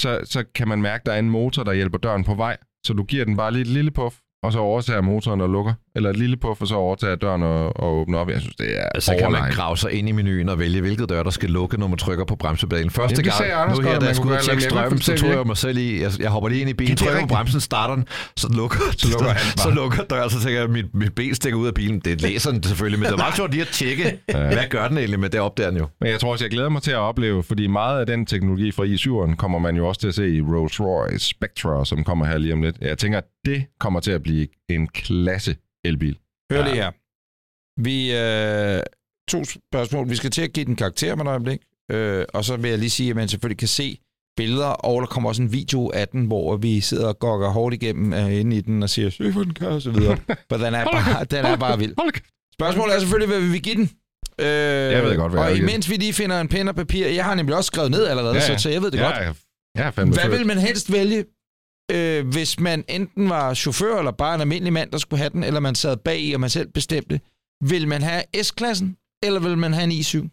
[0.00, 2.56] så, så kan man mærke, at der er en motor, der hjælper døren på vej.
[2.86, 5.72] Så du giver den bare lige et lille puff, og så overtager motoren og lukker.
[5.96, 8.30] Eller et lille puff, og så overtager døren og, og åbner op.
[8.30, 11.08] Jeg synes, det er Så kan man grave sig ind i menuen og vælge, hvilket
[11.08, 12.90] dør, der skal lukke, når man trykker på bremsepedalen.
[12.90, 15.46] Første Jamen, gang, Anders nu her, da jeg skulle ud tjekke strømmen, så tog jeg
[15.46, 17.60] mig selv i, jeg, jeg hopper lige ind i bilen, Det er trykker på bremsen,
[17.60, 18.04] starter den,
[18.36, 21.58] så lukker, Så lukker han så lukker døren, så tænker jeg, mit, mit ben stikker
[21.58, 22.00] ud af bilen.
[22.00, 24.98] Det læser den selvfølgelig, men det er meget sjovt lige at tjekke, hvad gør den
[24.98, 25.86] egentlig, men det opdager den jo.
[26.00, 28.72] Men jeg tror også, jeg glæder mig til at opleve, fordi meget af den teknologi
[28.72, 32.38] fra i7'eren kommer man jo også til at se i Rolls-Royce Spectra, som kommer her
[32.38, 32.76] lige om lidt.
[32.80, 36.18] Jeg tænker, at det kommer til at blive en klasse elbil.
[36.52, 36.90] Hør lige her.
[37.80, 38.82] Vi, øh,
[39.28, 40.10] to spørgsmål.
[40.10, 41.60] Vi skal til at give den karakter med et øjeblik.
[41.90, 43.98] Øh, og så vil jeg lige sige, at man selvfølgelig kan se
[44.36, 47.74] billeder, og der kommer også en video af den, hvor vi sidder og gokker hårdt
[47.74, 50.16] igennem øh, inde i den og siger, se hvor den kan, og så videre.
[50.50, 51.94] For den er bare, den er bare vild.
[52.54, 53.90] Spørgsmålet er selvfølgelig, hvad vi vil give den.
[54.40, 57.06] Øh, jeg ved godt, hvad Og jeg imens vi lige finder en pen og papir,
[57.06, 58.56] jeg har nemlig også skrevet ned allerede, Ja, ja.
[58.56, 59.16] Så, så jeg ved det ja, godt.
[59.16, 59.34] Jeg,
[59.96, 61.24] jeg Hvad vil man helst vælge,
[61.92, 65.44] øh, hvis man enten var chauffør eller bare en almindelig mand, der skulle have den,
[65.44, 67.20] eller man sad bag i, og man selv bestemte?
[67.64, 70.28] Vil man have S-klassen, eller vil man have en i7?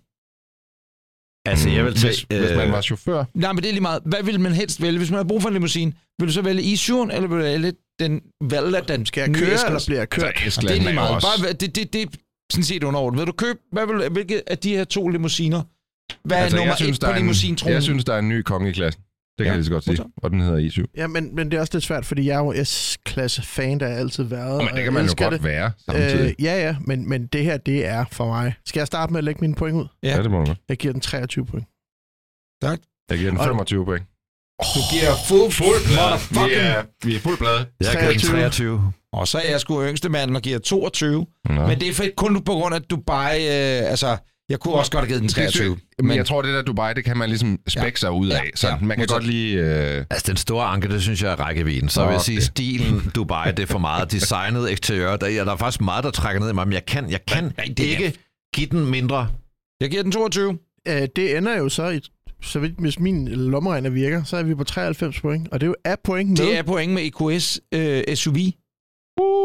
[1.47, 2.07] Altså, jeg vil tage...
[2.13, 3.25] hvis, hvis man var chauffør.
[3.33, 4.01] Nej, men det er lige meget.
[4.05, 4.97] Hvad vil man helst vælge?
[4.97, 7.43] Hvis man har brug for en limousine, vil du så vælge i7'en, eller vil du
[7.43, 10.33] vælge den valgte den Skal jeg nye køre, eller bliver jeg kørt?
[10.43, 11.15] Altså, Det er lige meget.
[11.15, 12.07] også- Bare, det, det, det er
[12.51, 13.19] sådan set underordnet.
[13.19, 15.61] Vil du købe, hvad vil, hvilke af de her to limousiner?
[16.27, 17.73] Hvad er Altså, nummer jeg synes, et der på er en, limousintronen?
[17.73, 19.01] jeg synes, der er en ny konge i klassen.
[19.37, 19.99] Det kan Ja, jeg lige så godt sige.
[20.17, 20.85] Og den hedder i7.
[20.97, 23.95] Ja, men, men det er også lidt svært, fordi jeg er jo S-klasse-fan, der har
[23.95, 24.57] altid været.
[24.57, 25.43] Men og det kan man jo godt det.
[25.43, 26.35] være samtidig.
[26.39, 28.53] Øh, ja, ja, men, men det her, det er for mig.
[28.65, 29.87] Skal jeg starte med at lægge mine point ud?
[30.03, 30.15] ja.
[30.15, 30.57] ja, det må du godt.
[30.69, 31.65] Jeg giver den 23 point.
[32.63, 34.03] Jeg giver den Og- 25 point.
[34.75, 36.61] Du giver fuld, fuld Vi motherfucking...
[36.61, 37.57] er, vi er fuld blad.
[37.81, 38.31] Jeg kan den 23.
[38.41, 38.91] 23.
[39.13, 41.25] Og så er jeg sgu yngste mand og giver 22.
[41.49, 41.67] Nå.
[41.67, 43.35] Men det er fedt kun på grund af, at Dubai...
[43.37, 44.17] Øh, altså,
[44.49, 45.77] jeg kunne også godt have givet den 23.
[46.03, 48.36] Men jeg tror, det der Dubai, det kan man ligesom spække sig ud af.
[48.45, 49.58] Ja, Så ja, man kan godt lige...
[49.97, 51.89] Øh, Altså, den store anke, det synes jeg er rækkevidden.
[51.89, 52.45] Så vil jeg sige, Okay.
[52.45, 54.12] stilen Dubai, det er for meget.
[54.12, 56.86] Designet eksteriør, der, ja, der er faktisk meget, der trækker ned i mig, men jeg
[56.86, 58.13] kan, jeg kan Nej, det er- ikke
[58.55, 59.27] give den mindre.
[59.81, 60.58] Jeg giver den 22.
[60.88, 61.99] Øh, det ender jo så i...
[62.41, 65.47] Så vidt, hvis min lommeregner virker, så er vi på 93 point.
[65.51, 66.38] Og det er jo af point med.
[66.38, 68.36] Det er point med EQS øh, SUV.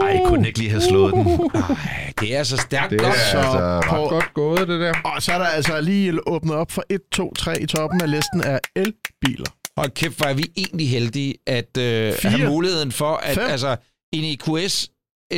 [0.03, 1.27] Ej, jeg kunne ikke lige have slået den.
[1.55, 3.17] Ej, det er så stærkt det er godt.
[3.17, 4.95] så altså på- ret godt gået, det der.
[5.05, 8.11] Og så er der altså lige åbnet op for 1, 2, 3 i toppen af
[8.11, 9.51] listen af elbiler.
[9.77, 12.31] Hold kæft, hvor er vi egentlig heldige at øh, Fire.
[12.31, 13.45] have muligheden for, at Fem.
[13.49, 13.77] altså,
[14.13, 14.91] en EQS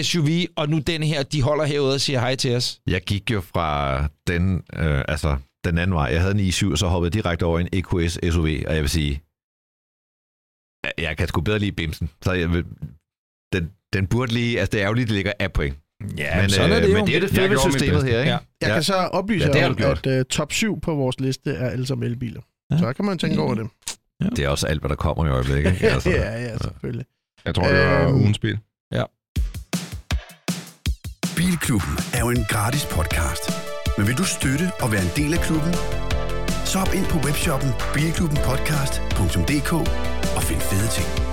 [0.02, 2.80] SUV, og nu den her, de holder herude og siger hej til os.
[2.86, 6.04] Jeg gik jo fra den, øh, altså, den anden vej.
[6.12, 8.74] Jeg havde en i7, og så hoppede jeg direkte over i en EQS SUV, og
[8.74, 9.22] jeg vil sige,
[10.84, 12.10] jeg- jeg kan sgu bedre lide Bimsen.
[12.22, 12.64] Så jeg vil,
[13.92, 15.76] den, burde lige, altså det er ærgerligt, det ligger af point.
[16.18, 16.96] Ja, men, sådan er det øh, jo.
[16.98, 18.30] men det er det fede mit systemet her, ikke?
[18.30, 18.38] Ja.
[18.60, 18.74] Jeg Ja.
[18.74, 20.06] kan så oplyse Ja, det om, gjort.
[20.06, 22.40] at uh, top 7 på vores liste er alle sammen elbiler.
[22.70, 22.78] Ja.
[22.78, 23.66] Så kan man tænke over det.
[24.36, 25.72] Det er også alt, hvad der kommer i øjeblikket.
[25.72, 25.88] ikke?
[25.94, 27.06] Altså, ja, ja, selvfølgelig.
[27.44, 28.58] Jeg tror, det var Øhm, ugens bil.
[31.36, 33.44] Bilklubben er jo en gratis podcast.
[33.98, 35.74] Men vil du støtte og være en del af klubben?
[36.64, 39.72] Så hop ind på webshoppen bilklubbenpodcast.dk
[40.36, 41.31] og find fede ting.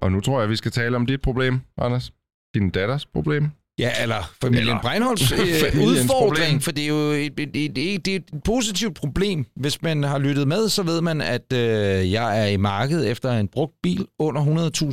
[0.00, 2.12] Og nu tror jeg, vi skal tale om dit problem, Anders.
[2.54, 3.50] Din datters problem.
[3.78, 6.60] Ja, eller familien Eller- Breinholds øh, udfordring, problem.
[6.60, 9.46] for det er jo et, et, et, et, det er et positivt problem.
[9.56, 13.32] Hvis man har lyttet med, så ved man, at øh, jeg er i markedet efter
[13.32, 14.42] en brugt bil under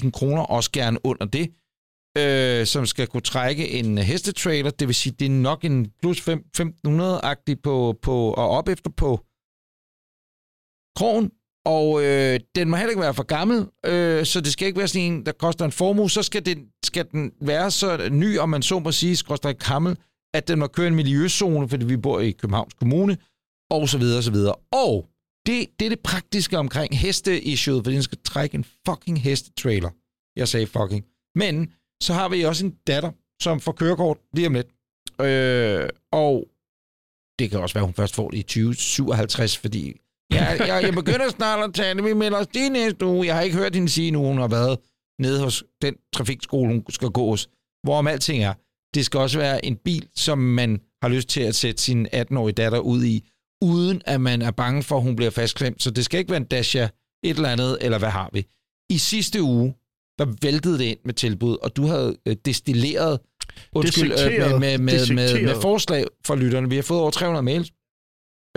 [0.04, 1.50] 100.000 kroner, også gerne under det,
[2.18, 4.70] øh, som skal kunne trække en hestetrailer.
[4.72, 8.89] Det vil sige, det er nok en plus fem- 1500-agtig på, på, og op efter
[8.98, 9.18] på
[10.98, 11.32] krogen.
[11.65, 14.88] Og øh, den må heller ikke være for gammel, øh, så det skal ikke være
[14.88, 16.10] sådan en, der koster en formue.
[16.10, 19.97] Så skal, den, skal den være så ny, om man så må sige, skråstrej gammel,
[20.34, 23.17] at den må køre en miljøzone, fordi vi bor i Københavns Kommune,
[23.71, 24.56] og så videre, og så videre.
[24.71, 25.10] Og
[25.45, 29.89] det, det er det praktiske omkring heste-issuet, fordi den skal trække en fucking hestetrailer.
[30.36, 31.06] Jeg sagde fucking.
[31.36, 31.73] Men
[32.04, 34.67] så har vi også en datter, som får kørekort lige om lidt.
[35.21, 36.47] Øh, og
[37.39, 39.93] det kan også være, hun først får det i 2057, fordi
[40.34, 43.28] jeg, jeg, jeg begynder snart at tale, vi melder os det næste uge.
[43.28, 44.78] Jeg har ikke hørt hende sige nu, hun har været
[45.19, 47.50] nede hos den trafikskole, hun skal gå hos.
[47.84, 48.54] Hvorom alting er,
[48.93, 52.54] det skal også være en bil, som man har lyst til at sætte sin 18-årige
[52.54, 53.30] datter ud i,
[53.62, 55.84] uden at man er bange for, at hun bliver fastklemt.
[55.84, 56.89] Så det skal ikke være en Dacia,
[57.24, 58.46] et eller andet, eller hvad har vi.
[58.89, 59.74] I sidste uge,
[60.19, 63.19] der væltede det ind med tilbud, og du havde øh, destilleret
[63.76, 66.69] undskyld, øh, med, med, med, med, med forslag fra lytterne.
[66.69, 67.72] Vi har fået over 300 mails.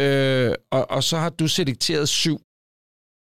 [0.00, 2.38] Øh, og, og så har du selekteret syv.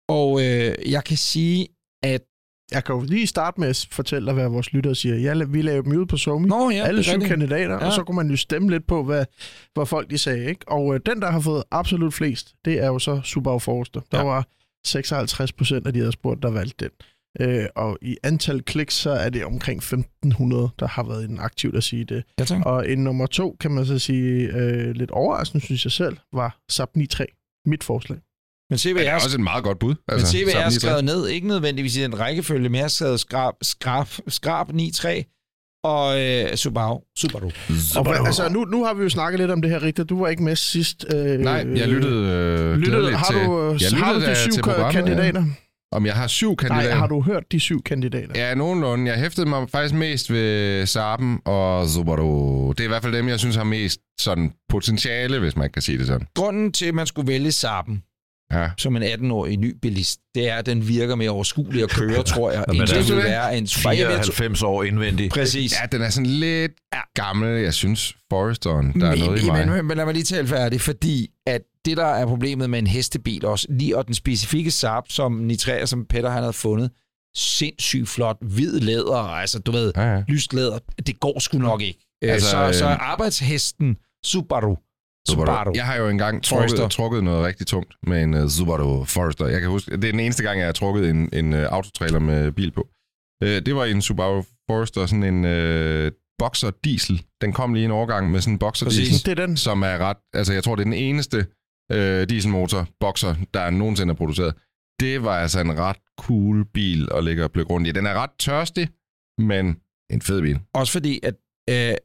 [0.10, 1.68] Og øh, jeg kan sige,
[2.04, 2.22] at...
[2.72, 5.16] Jeg kan jo lige starte med at fortælle dig, hvad vores lyttere siger.
[5.16, 6.48] Jeg, vi lavede dem ud på Somi.
[6.48, 7.86] Nå ja, alle syv kandidater, Ja.
[7.86, 9.26] og så kunne man jo stemme lidt på, hvad,
[9.74, 10.46] hvad folk de sagde.
[10.46, 10.68] Ikke?
[10.68, 14.02] Og øh, den, der har fået absolut flest, det er jo så Subaru Forester.
[14.12, 14.24] Der Ja.
[14.24, 14.48] var
[14.86, 16.92] 56 procent af de, der spurgt, der valgte den.
[17.41, 21.72] Øh, og i antal kliks, så er det omkring 1500, der har været en aktiv
[21.76, 22.24] at sige det.
[22.39, 22.65] Ja, tak.
[22.65, 26.58] Og en nummer to, kan man så sige, øh, lidt overraskende, synes jeg selv, var
[26.69, 27.63] Saab 9.3.
[27.65, 28.17] Mit forslag.
[28.69, 29.96] Men se, hvad Det jeg er også et meget godt bud.
[30.12, 30.80] Men se, hvad jeg har Saab 9-3.
[30.80, 31.28] skrevet ned.
[31.28, 35.24] Ikke nødvendigvis i den rækkefølge, men jeg har skrevet skrab, skrab, skrab 9-3
[35.84, 37.00] og øh, Subaru.
[37.17, 37.50] Subaru.
[37.96, 40.10] Og, altså, nu, nu har vi jo snakket lidt om det her, Rigtig.
[40.10, 41.06] Du var ikke med sidst.
[41.13, 43.36] Øh, Nej, jeg lyttede, øh, lyttede har til...
[43.46, 45.46] du, øh, jeg har du lyttede de syv til kandidater?
[45.93, 46.89] Om jeg har syv kandidater?
[46.89, 48.32] Nej, har du hørt de syv kandidater?
[48.36, 49.12] Ja, nogenlunde.
[49.12, 52.71] Jeg hæftede mig faktisk mest ved Saben og Subaru.
[52.71, 55.82] Det er i hvert fald dem, jeg synes har mest sådan potentiale, hvis man kan
[55.82, 56.27] sige det sådan.
[56.36, 58.03] Grunden til, at man skulle vælge Saben
[58.53, 58.69] Ja.
[58.77, 62.51] som en 18-årig ny bilist, det er, at den virker mere overskuelig at køre, tror
[62.51, 63.23] jeg, men end det vil det?
[63.23, 63.95] være en Subaru.
[63.95, 65.29] Jeg ved- 94 år indvendig.
[65.29, 65.73] Præcis.
[65.82, 66.71] ja, den er sådan lidt
[67.15, 67.62] gammel.
[67.62, 69.67] Jeg synes, Foresteren, der er noget i mig.
[69.67, 72.88] Men, men lad mig lige tale færdig, fordi at det, der er problemet med en
[72.88, 76.91] hestebil også, lige og den specifikke Saab, som Nitrea, som Peter han havde fundet,
[77.36, 80.24] sindssygt flot, hvid læder, altså du ved, Ja, ja.
[80.28, 82.00] lyst læder, det går sgu nok ikke.
[82.22, 84.76] Altså, Altså, så, så øh, arbejdshesten Subaru,
[85.28, 85.72] Subaru.
[85.76, 89.48] Jeg har jo engang trukket, trukket noget rigtig tungt med en uh, Subaru Forester.
[89.48, 92.19] Jeg kan huske, det er den eneste gang, jeg har trukket en, en uh, autotrailer
[92.19, 92.88] med bil på.
[93.43, 95.46] Uh, det var en Subaru Forester, sådan en
[96.06, 97.24] uh, Boxer diesel.
[97.41, 99.58] Den kom lige en overgang med sådan en Boxer diesel, Det er den.
[99.58, 100.17] som er ret...
[100.34, 101.46] Altså, jeg tror, det er den eneste
[101.93, 104.54] uh, dieselmotor Boxer, der nogensinde er produceret.
[105.00, 107.91] Det var altså en ret cool bil at ligge og plukke rundt i.
[107.91, 108.89] Den er ret tørstig,
[109.38, 109.76] men
[110.10, 110.60] en fed bil.
[110.74, 111.36] Også fordi, at
[111.69, 111.96] øh,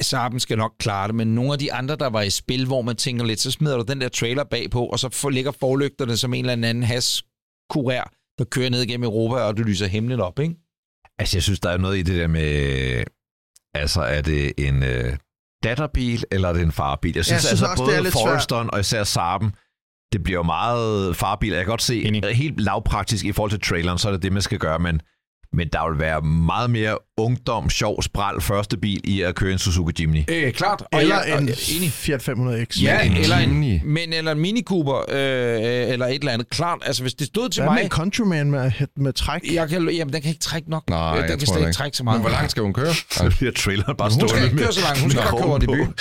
[0.00, 2.82] Saaben skal nok klare det, men nogle af de andre, der var i spil, hvor
[2.82, 6.16] man tænker lidt, så smider du den der trailer bagpå, og så får, ligger forlygterne
[6.16, 8.04] som en eller anden has-kurer,
[8.38, 10.54] der kører ned gennem Europa, og du lyser himlen op, ikke?
[11.18, 13.04] Altså, jeg synes, der er noget i det der med...
[13.74, 15.16] Altså, er det en øh,
[15.62, 17.12] datterbil, eller er det en farbil?
[17.14, 18.10] Jeg synes, synes altså, også, både.
[18.10, 19.54] Foresteren og især Saben,
[20.12, 21.48] det bliver jo meget farbil.
[21.48, 22.36] Jeg kan godt se, Enig.
[22.36, 25.00] helt lavpraktisk i forhold til traileren, så er det det, man skal gøre, men,
[25.52, 29.58] men der vil være meget mere ungdom, sjov, spral første bil i at køre en
[29.58, 30.24] Suzuki Jimny.
[30.28, 30.82] Øh, klart.
[30.92, 31.92] Og Eller jeg, og, en enig.
[31.92, 32.82] Fiat 500X.
[32.82, 33.80] Ja, en eller en, Jimny.
[33.84, 36.50] men, eller en Mini Cooper, øh, eller et eller andet.
[36.50, 39.40] Klart, altså hvis det stod til Hvad med mig, en Countryman med, med træk?
[39.52, 40.82] jeg kan, jamen, den kan ikke trække nok.
[40.90, 42.18] Nej, Øh, jeg den kan slet ikke trække så meget.
[42.20, 42.94] Men hvor langt skal hun køre?
[43.10, 45.00] Så bliver traileren bare Hun skal stående ikke med køre så langt.
[45.00, 45.94] Hun skal køre rundt i byen.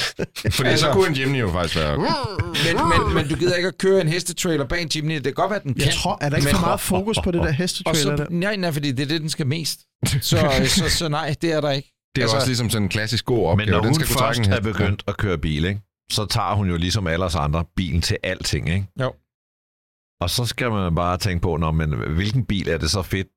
[0.52, 1.98] Fordi Altså- så kunne en Jimny jo faktisk være...
[1.98, 2.76] Men,
[3.06, 5.16] men, men du gider ikke at køre en hestetrailer bag en Jimny.
[5.16, 5.86] Det kan godt være, den kan.
[5.86, 8.72] Jeg tror, er der ikke men- for meget fokus på det der hestetrailer nej, nej,
[8.72, 9.80] fordi det er det, den skal mest.
[10.22, 11.94] Så, så, så nej, det er der ikke.
[12.16, 13.56] Det er altså, også ligesom sådan en klassisk god opgave.
[13.56, 15.82] Men når den hun skal trække først en er begyndt at køre bil, ikke?
[16.12, 18.70] så tager hun jo ligesom alle os andre bilen til alting.
[18.70, 18.88] Ikke?
[19.02, 19.14] Jo.
[20.22, 23.28] Og så skal man bare tænke på, når, men, hvilken bil er det så fedt,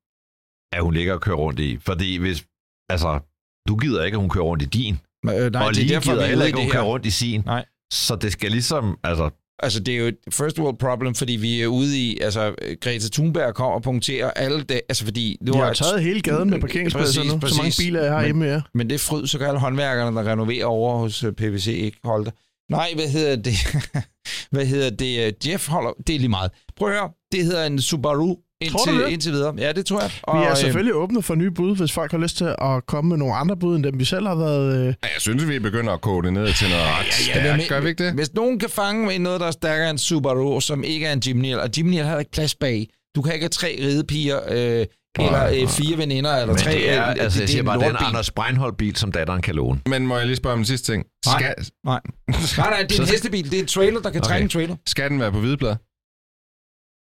[0.73, 1.79] at hun ligger og kører rundt i?
[1.79, 2.47] Fordi hvis,
[2.91, 3.21] altså,
[3.69, 4.95] du gider ikke, at hun kører rundt i din.
[4.95, 6.91] Øh, nej, og det er lige derfor, gider er heller ikke, at hun kører her.
[6.91, 7.43] rundt i sin.
[7.47, 7.65] Nej.
[7.93, 9.31] Så det skal ligesom, altså,
[9.63, 12.19] Altså, det er jo et first world problem, fordi vi er ude i...
[12.21, 14.81] Altså, Greta Thunberg kommer og punkterer alle det.
[14.89, 15.37] Altså, fordi...
[15.41, 17.41] Nu De har er- taget hele gaden med parkeringspladser Præcis, nu.
[17.49, 17.87] Så mange præcis.
[17.87, 18.61] biler jeg har Men- hjemme jer.
[18.75, 22.25] Men det fryd, så kan alle håndværkerne, der renoverer over hos øh, PVC, ikke holde
[22.25, 22.33] det.
[22.71, 23.55] Nej, hvad hedder det?
[24.53, 25.47] hvad hedder det?
[25.47, 25.91] Jeff holder...
[26.07, 26.51] Det er lige meget.
[26.77, 27.11] Prøv at høre.
[27.33, 28.37] Det hedder en Subaru
[28.69, 29.13] Tror du indtil, det?
[29.13, 29.55] indtil videre.
[29.59, 30.11] Ja, det tror jeg.
[30.11, 33.09] Vi er øh, selvfølgelig åbne for nye bud, hvis folk har lyst til at komme
[33.09, 34.77] med nogle andre bud, end dem vi selv har været...
[34.79, 34.87] Øh...
[34.87, 37.57] Ja, Jeg synes, vi begynder at kode det ned til noget ret Ja, stærkt.
[37.59, 38.13] men- Gør vi ikke det?
[38.15, 41.23] Hvis nogen kan fange med noget, der er stærkere end Subaru, som ikke er en
[41.27, 42.89] Jimny, og Jimny har ikke plads bag.
[43.17, 44.87] Du kan ikke have tre ridepiger, øh,
[45.19, 46.71] eller øh, fire veninder, eller men tre...
[46.71, 47.97] det er, øh, altså, jeg det siger en bare, det er en.
[48.07, 49.81] Anders Breinholt-bil, som datteren kan låne.
[49.87, 51.05] Men må jeg lige spørge om en sidste ting?
[51.27, 51.39] Nej.
[51.41, 51.55] Skal,
[51.85, 52.01] Nej.
[52.59, 53.51] nej, nej, det er en hestebil.
[53.51, 54.29] Det er en trailer, der kan Okay.
[54.29, 54.77] trække en trailer.
[54.87, 55.77] skal den være på hvideblad?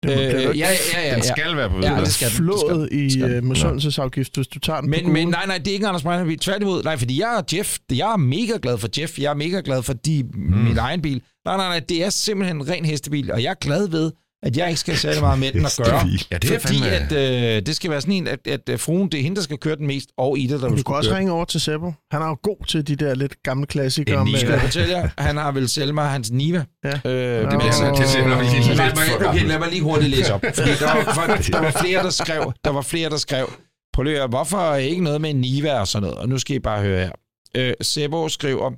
[0.08, 1.32] Det Øh, ja, ikke ja, ja, Den ja.
[1.32, 3.32] skal være på Ja, det skal flået Det i skal den.
[3.32, 6.02] øh, misundelsesafgift, hvis du tager den på Men, men nej, nej, det er ikke Anders
[6.02, 6.40] Breinholt.
[6.40, 7.78] Tværtimod, nej, fordi jeg er Jeff.
[7.92, 9.18] Jeg er mega glad for Jeff.
[9.18, 10.40] Jeg er mega glad for de, mm.
[10.56, 11.22] min egen bil.
[11.44, 14.12] Nej, nej, nej, det er simpelthen en ren hestebil, og jeg er glad ved,
[14.46, 16.00] at jeg ikke skal særlig meget med den at gøre.
[16.30, 18.78] Ja, det er fordi fandme- at, øh, det skal være sådan en, at, at øh,
[18.78, 20.78] fruen, det er hende, der skal køre den mest, og Ida, der vil Du kan
[20.80, 21.18] skulle også køre.
[21.18, 21.92] ringe over til Seppo.
[22.12, 24.22] Han er jo god til de der lidt gamle klassikere.
[24.22, 26.64] En med- Skal jeg fortælle jer, han har vel selv mig hans Niva.
[26.84, 26.88] Ja.
[26.88, 27.10] Øh, det Nå.
[27.10, 29.48] jeg Det lidt lad, for mig, okay, gammelt.
[29.48, 30.40] lad mig lige hurtigt læse op.
[30.54, 33.52] Fordi der var, folk, der var flere, der skrev, der var flere, der skrev,
[33.92, 36.18] prøv lige hvorfor ikke noget med Niva og sådan noget?
[36.18, 37.10] Og nu skal I bare høre her.
[37.56, 38.70] Øh, Sebo skriver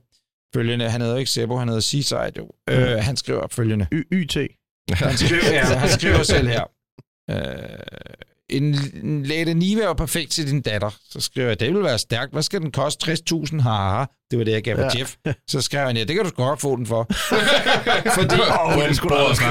[0.55, 2.49] følgende, han hedder jo ikke Sebo, han hedder Seaside jo.
[2.71, 3.87] Øh, han skriver følgende.
[3.95, 4.37] Y- YT.
[4.95, 6.64] Han skriver, ja, han skriver selv her.
[7.30, 7.36] Øh,
[8.51, 10.91] en, en Late Niva er perfekt til din datter.
[11.11, 12.32] Så skriver jeg, det vil være stærkt.
[12.32, 13.12] Hvad skal den koste?
[13.12, 13.61] 60.000?
[13.61, 14.05] Haha.
[14.30, 14.84] Det var det, jeg gav ja.
[14.84, 14.99] Ja.
[14.99, 15.14] Jeff.
[15.49, 17.07] Så skrev han, ja, det kan du sgu godt få den for.
[18.18, 19.43] Fordi Åh, skulle da også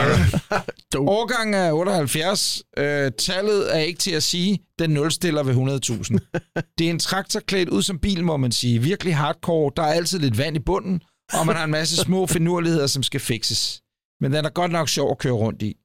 [0.98, 2.64] årgangen er 78.
[2.78, 4.60] Øh, tallet er ikke til at sige.
[4.80, 6.62] Den nulstiller ved 100.000.
[6.78, 8.80] Det er en traktor klædt ud som bil, må man sige.
[8.80, 9.72] Virkelig hardcore.
[9.76, 11.02] Der er altid lidt vand i bunden,
[11.34, 13.82] og man har en masse små finurligheder, som skal fikses.
[14.22, 15.76] Men den er godt nok sjov at køre rundt i.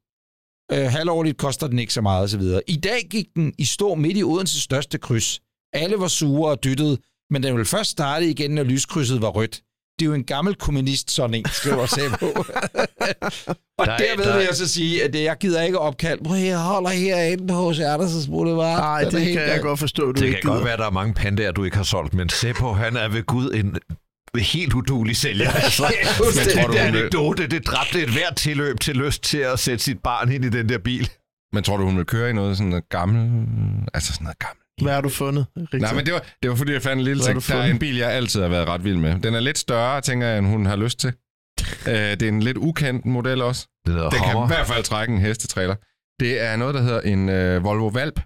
[0.72, 2.42] Øh, halvårligt koster den ikke så meget osv.
[2.66, 5.40] I dag gik den i stå midt i Odenses største kryds.
[5.72, 6.98] Alle var sure og dyttede,
[7.30, 9.62] men den ville først starte igen, når lyskrydset var rødt.
[9.98, 12.26] Det er jo en gammel kommunist, sådan en, skriver Sabo.
[13.78, 16.20] og Der er- derved der er- vil jeg så sige, at jeg gider ikke opkald.
[16.24, 18.78] Prøv, jeg holder herinde på hos Andersens Boulevard.
[18.78, 20.64] Nej, det kan jeg godt forstå, du Det ikke kan godt gider.
[20.64, 23.22] være, at der er mange pandaer, du ikke har solgt, men Seppo, han er ved
[23.22, 23.76] Gud en
[24.40, 25.50] helt udulig sælger.
[25.50, 25.82] Altså,
[26.18, 27.00] men tror er den det.
[27.00, 30.48] anekdote, det dræbte et hvert tilløb til lyst til at sætte sit barn ind i
[30.48, 31.10] den der bil.
[31.52, 33.46] Men tror du, hun vil køre i noget sådan noget gammel...
[33.94, 34.58] Altså sådan noget gammelt.
[34.82, 35.80] Hvad har du fundet, Rigtig?
[35.80, 37.34] Nej, men det var, det var fordi, jeg fandt en lille ting.
[37.34, 39.20] du Der er en bil, jeg altid har været ret vild med.
[39.20, 41.12] Den er lidt større, tænker jeg, end hun har lyst til.
[41.86, 43.66] Øh, det er en lidt ukendt model også.
[43.86, 45.74] Det Den kan i hvert fald trække en hestetræler.
[46.20, 48.20] Det er noget, der hedder en øh, Volvo Valp.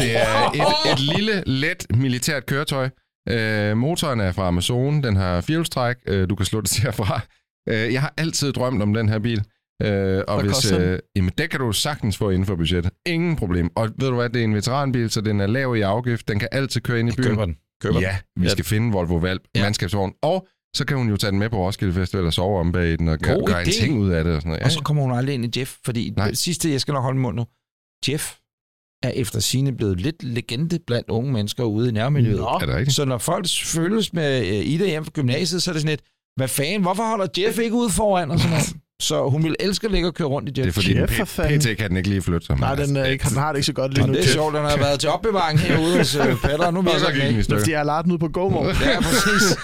[0.00, 2.88] Det er et, et lille, let militært køretøj.
[3.28, 5.02] Øh, motoren er fra Amazon.
[5.02, 5.96] Den har firehjulstræk.
[6.06, 7.20] Øh, du kan slå det til herfra.
[7.68, 9.38] Øh, jeg har altid drømt om den her bil.
[9.82, 10.82] Øh, og Hvad hvis, den?
[10.82, 12.92] øh, jamen, det kan du sagtens få inden for budgettet.
[13.06, 13.70] Ingen problem.
[13.76, 16.28] Og ved du hvad, det er en veteranbil, så den er lav i afgift.
[16.28, 17.24] Den kan altid køre ind i byen.
[17.26, 17.56] Køber den.
[17.82, 18.02] Køber den.
[18.02, 18.50] Ja, vi Ja.
[18.50, 19.62] skal finde Volvo Valp, Ja.
[19.62, 20.12] mandskabsvogn.
[20.22, 20.46] Og
[20.76, 23.08] så kan hun jo tage den med på Roskilde Festival og sove om bag den
[23.08, 24.34] og gøre, en ting ud af det.
[24.34, 24.60] Og sådan noget.
[24.60, 26.28] Ja, Og så kommer hun aldrig ind i Jeff, fordi Nej.
[26.28, 27.46] det sidste, jeg skal nok holde mund nu,
[28.08, 28.34] Jeff
[29.04, 32.36] er efter sine blevet lidt legende blandt unge mennesker ude i nærmiljøet.
[32.40, 32.44] Nå.
[32.46, 32.96] er det rigtigt?
[32.96, 36.00] Så når folk følges med øh, Ida hjem fra gymnasiet, så er det sådan et,
[36.36, 38.30] hvad fanden, hvorfor holder Jeff ikke ude foran?
[38.30, 38.72] Og sådan noget.
[39.02, 40.74] Så hun vil elske at ligge og køre rundt i Det er Jeff.
[40.74, 41.60] fordi, den Jeff, P- fanden.
[41.60, 42.56] PT kan den ikke lige flytte sig.
[42.60, 44.12] Nej, den er ikke, han har det ikke så godt lige nu.
[44.12, 47.06] det er sjovt, han har været til opbevaring herude hos øh, Petter, og nu så
[47.12, 47.44] den den ikke.
[47.58, 48.66] Fordi jeg har lagt den ud på GoMore.
[48.66, 49.56] Ja, præcis.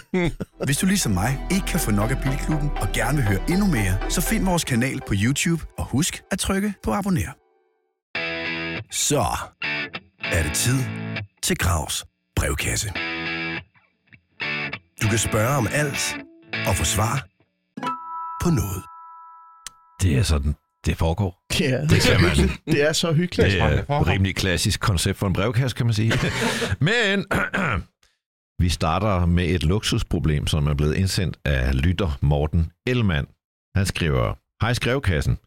[0.66, 3.66] Hvis du ligesom mig ikke kan få nok af Bilklubben og gerne vil høre endnu
[3.66, 7.45] mere, så find vores kanal på YouTube og husk at trykke på abonner.
[8.90, 9.24] Så
[10.24, 10.78] er det tid
[11.42, 12.04] til Gravs
[12.36, 12.88] brevkasse.
[15.02, 16.16] Du kan spørge om alt
[16.66, 17.26] og få svar
[18.42, 18.82] på noget.
[20.02, 20.54] Det er sådan,
[20.86, 21.44] det foregår.
[21.60, 22.50] Ja, Det kan man.
[22.74, 23.52] det er så hyggeligt.
[23.52, 26.12] Det er et rimelig klassisk koncept for en brevkasse, kan man sige.
[26.80, 27.26] Men
[28.62, 33.26] vi starter med et luksusproblem, som er blevet indsendt af lytter Morten Elmand.
[33.76, 35.38] Han skriver, Hej skrevkassen.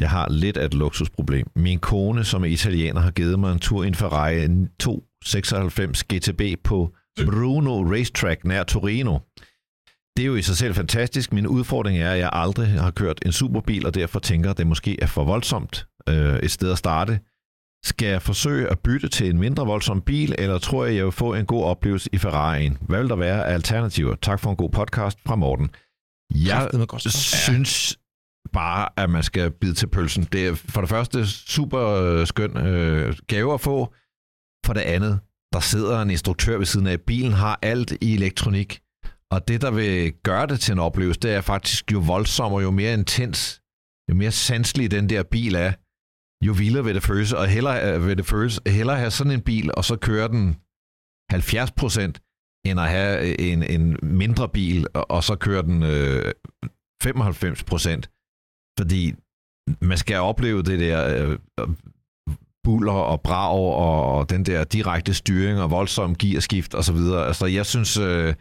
[0.00, 1.46] Jeg har lidt af et luksusproblem.
[1.56, 6.64] Min kone, som er italiener, har givet mig en tur i en Ferrari 296 GTB
[6.64, 9.18] på Bruno Racetrack nær Torino.
[10.16, 11.32] Det er jo i sig selv fantastisk.
[11.32, 14.66] Min udfordring er, at jeg aldrig har kørt en superbil, og derfor tænker, at det
[14.66, 17.20] måske er for voldsomt øh, et sted at starte.
[17.84, 21.12] Skal jeg forsøge at bytte til en mindre voldsom bil, eller tror jeg, jeg vil
[21.12, 22.86] få en god oplevelse i Ferrari'en?
[22.86, 24.14] Hvad vil der være af alternativer?
[24.14, 25.70] Tak for en god podcast fra Morten.
[26.34, 26.70] Jeg
[27.08, 27.98] synes
[28.52, 30.24] bare, at man skal bide til pølsen.
[30.32, 33.94] Det er for det første super øh, skøn øh, gave at få.
[34.66, 35.20] For det andet,
[35.52, 37.00] der sidder en instruktør ved siden af.
[37.00, 38.80] Bilen har alt i elektronik.
[39.30, 42.70] Og det, der vil gøre det til en oplevelse, det er faktisk jo voldsommere, jo
[42.70, 43.62] mere intens,
[44.10, 45.72] jo mere sanselig den der bil er,
[46.46, 47.32] jo vildere vil det føles.
[47.32, 50.56] Og hellere, øh, vil det føles, hellere have sådan en bil, og så køre den
[51.30, 52.20] 70 procent,
[52.66, 56.32] end at have en, en mindre bil, og, og så køre den øh,
[57.02, 58.10] 95 procent.
[58.78, 59.14] Fordi
[59.80, 61.68] man skal opleve det der øh, øh
[62.64, 67.26] buller og brag og, den der direkte styring og voldsom gearskift og så videre.
[67.26, 68.34] Altså, jeg synes, øh,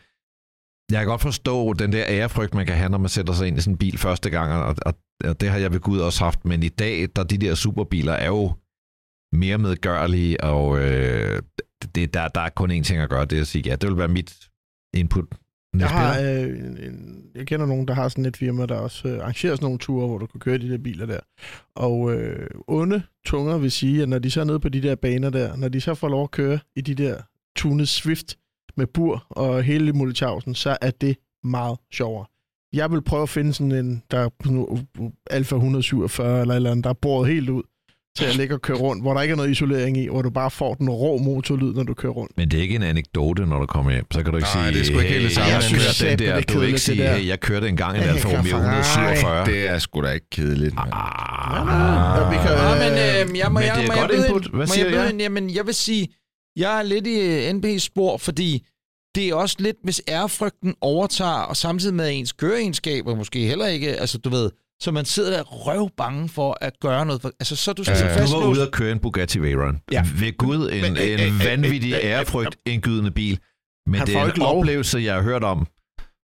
[0.92, 3.58] jeg kan godt forstå den der ærefrygt, man kan have, når man sætter sig ind
[3.58, 6.24] i sådan en bil første gang, og, og, og det har jeg ved Gud også
[6.24, 8.54] haft, men i dag, der de der superbiler er jo
[9.34, 11.42] mere medgørlige, og øh,
[11.96, 13.90] det, der, der er kun én ting at gøre, det er at sige, ja, det
[13.90, 14.50] vil være mit
[14.94, 15.26] input.
[15.80, 19.08] Jeg, har, øh, en, en, jeg kender nogen, der har sådan et firma, der også
[19.08, 21.20] øh, arrangerer sådan nogle ture, hvor du kan køre de der biler der.
[21.76, 24.96] Og øh, onde tunger vil sige, at når de så er nede på de der
[24.96, 27.22] baner der, når de så får lov at køre i de der
[27.56, 28.38] tunet Swift
[28.78, 32.26] med bur og hele Multichausen, så er det meget sjovere.
[32.74, 34.80] Jeg vil prøve at finde sådan en, der er nu
[35.30, 37.64] Alfa 147 eller eller andet, der er boret helt ud
[38.18, 40.30] til at ligge og køre rundt, hvor der ikke er noget isolering i, hvor du
[40.30, 42.38] bare får den rå motorlyd, når du kører rundt.
[42.38, 44.06] Men det er ikke en anekdote, når du kommer hjem.
[44.12, 45.52] Så kan du ikke Nej, sige, det er sgu ikke helt det samme.
[45.54, 48.04] jeg synes, den det er der, du vil ikke sige, hey, jeg kørte engang en
[48.04, 48.80] Alfa Romeo Ferrari.
[48.80, 49.46] 147.
[49.46, 50.76] Det er sgu da ikke kedeligt.
[50.78, 54.48] Ah, Ja, men øh, jeg må, men jeg, det er må godt jeg byde input.
[54.54, 55.16] Hvad siger jeg?
[55.20, 56.08] Jamen, jeg vil sige,
[56.56, 58.66] jeg er lidt i øh, NB's spor, fordi
[59.16, 63.90] det er også lidt, hvis ærefrygten overtager, og samtidig med ens køreegenskaber måske heller ikke,
[63.96, 64.50] altså du ved,
[64.82, 67.22] så man sidder der røvbange for at gøre noget.
[67.22, 68.26] For, altså, så er du ja, ja.
[68.26, 69.80] Du var ude at køre en Bugatti Veyron.
[69.92, 70.06] Ja.
[70.20, 73.40] Ved Gud, en, Men, øh, en øh, vanvittig øh, øh, øh, ærefrygt indgydende bil.
[73.88, 74.60] Men Han det får er ikke en lov.
[74.60, 75.68] oplevelse, jeg har hørt om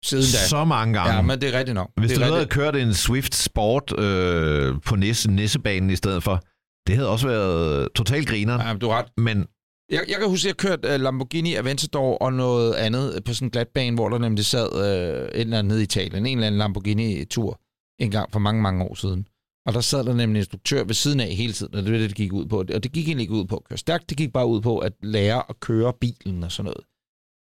[0.04, 0.48] siden da.
[0.48, 1.14] så mange gange.
[1.14, 1.90] Ja, men det er rigtigt nok.
[1.96, 6.42] Hvis det du havde kørt en Swift Sport øh, på Nisse, Nissebanen i stedet for,
[6.86, 8.66] det havde også været totalt griner.
[8.66, 9.06] Ja, men du har ret.
[9.16, 9.46] Men
[9.90, 13.50] Jeg, jeg kan huske, at jeg kørte Lamborghini Aventador og noget andet på sådan en
[13.50, 16.26] glatbane, hvor der nemlig sad uh, et eller andet nede i Italien.
[16.26, 17.60] En eller anden Lamborghini-tur
[17.98, 19.28] en gang for mange, mange år siden.
[19.66, 21.98] Og der sad der nemlig en instruktør ved siden af hele tiden, og det var
[21.98, 22.58] det, det gik ud på.
[22.58, 24.78] Og det gik egentlig ikke ud på at køre stærkt, det gik bare ud på
[24.78, 26.84] at lære at køre bilen og sådan noget.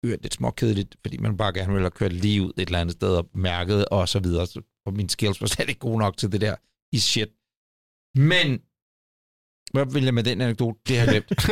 [0.03, 2.81] Det er lidt småkedeligt, fordi man bare gerne ville have kørt lige ud et eller
[2.81, 4.47] andet sted og mærket og så videre.
[4.87, 6.57] Og mine skills var slet ikke gode nok til det der
[6.93, 7.29] i shit.
[8.15, 8.61] Men
[9.73, 10.79] hvad vil jeg med den anekdote?
[10.89, 11.29] Det har jeg glemt.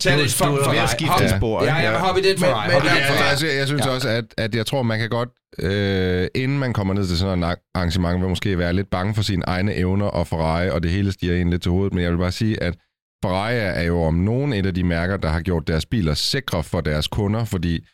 [0.00, 0.88] Tag det er at Ferrari.
[0.88, 2.64] skifte Hop- spor, Ja, hoppe i den for Men- mig.
[2.66, 3.30] men- Hop i Ja, for mig.
[3.30, 3.90] altså, jeg synes Ja.
[3.90, 7.42] også, at, at jeg tror, man kan godt, øh, inden man kommer ned til sådan
[7.42, 10.90] et arrangement, vil måske være lidt bange for sine egne evner og Ferrari, og det
[10.90, 11.94] hele stiger en lidt til hovedet.
[11.94, 12.74] Men jeg vil bare sige, at
[13.24, 16.62] Ferrari er jo om nogen et af de mærker, der har gjort deres biler sikre
[16.64, 17.86] for deres kunder, fordi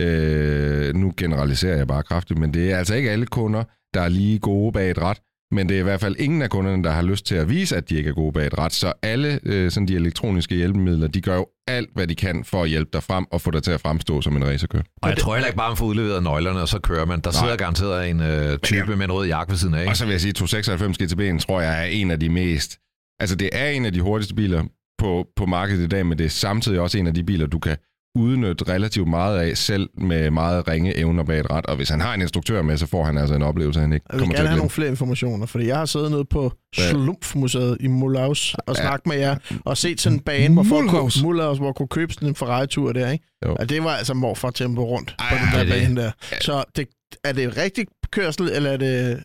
[0.00, 3.64] øh, nu generaliserer jeg bare kraftigt, men det er altså ikke alle kunder,
[3.94, 5.18] der er lige gode bag et ret,
[5.54, 7.76] men det er i hvert fald ingen af kunderne, der har lyst til at vise,
[7.76, 8.72] at de ikke er gode bag et ret.
[8.72, 12.62] Så alle øh, sådan de elektroniske hjælpemidler, de gør jo alt, hvad de kan for
[12.62, 14.82] at hjælpe dig frem og få dig til at fremstå som en racerkører.
[15.02, 17.20] og jeg tror heller ikke bare, man får udleveret nøglerne, og så kører man.
[17.20, 19.88] Der sidder garanteret en øh, type med en rød jakke ved siden af.
[19.88, 22.78] Og så vil jeg sige, at 296 GTB'en tror jeg er en af de mest...
[23.20, 24.64] Altså, det er en af de hurtigste biler
[24.98, 27.58] på, på markedet i dag, men det er samtidig også en af de biler, du
[27.58, 27.76] kan
[28.14, 31.66] udnytte relativt meget af, selv med meget ringe evner bag et ret.
[31.66, 34.06] Og hvis han har en instruktør med, så får han altså en oplevelse, han ikke
[34.12, 34.58] Jeg kommer til at have glemme.
[34.58, 36.88] nogle flere informationer, fordi jeg har siddet nede på Hvad?
[36.90, 38.82] Slumpmuseet i Mulhouse og Ja.
[38.82, 42.12] snakket med jer, og set sådan en bane, hvor folk kunne, Mulhouse, hvor kunne købe
[42.12, 43.24] sådan en Ferrari-tur der, ikke?
[43.46, 43.54] Jo.
[43.54, 46.10] Og det var altså morfar tempo rundt Ej, på den der det- bane der.
[46.40, 46.86] Så det,
[47.24, 49.22] er det et rigtigt kørsel, eller er det...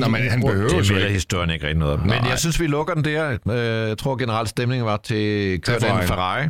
[0.00, 1.08] Nå, men han behøver Det jo ikke.
[1.08, 2.00] historien ikke rigtig noget om.
[2.00, 2.28] Men Nej.
[2.30, 3.38] jeg synes, vi lukker den der.
[3.50, 6.06] Øh, Jeg tror generelt stemningen var til kør den Ferrari.
[6.06, 6.48] Ferrari.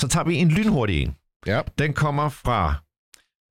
[0.00, 1.14] Så tager vi en lynhurtig en.
[1.46, 1.60] Ja.
[1.78, 2.62] Den kommer fra,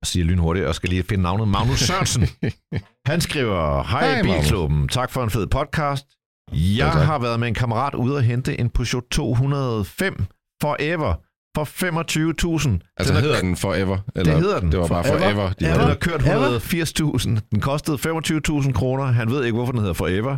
[0.02, 2.28] jeg siger lynhurtigt, og skal lige finde navnet, Magnus Sørensen.
[3.06, 4.36] Han skriver, hej Hej, Magnus.
[4.44, 6.06] Bilklubben, tak for en fed podcast.
[6.52, 7.02] Jeg Ja, tak.
[7.06, 10.24] har været med en kammerat ude at hente en Peugeot 205
[10.62, 11.14] Forever
[11.56, 12.92] for 25.000.
[12.96, 13.98] Altså, Den er- hedder den Forever?
[14.16, 14.36] Eller?
[14.36, 14.72] hedder den.
[14.72, 15.20] Det var bare Forever.
[15.20, 15.48] Forever.
[15.52, 15.64] De.
[15.64, 16.58] Den har kørt Ever?
[17.38, 17.48] 180.000.
[17.50, 19.04] Den kostede 25.000 kroner.
[19.04, 20.36] Han ved ikke, hvorfor den hedder Forever.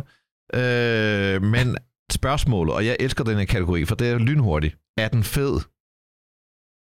[0.53, 1.77] Øh, men
[2.11, 4.75] spørgsmålet, og jeg elsker den her kategori, for det er lynhurtigt.
[4.97, 5.59] Er den fed?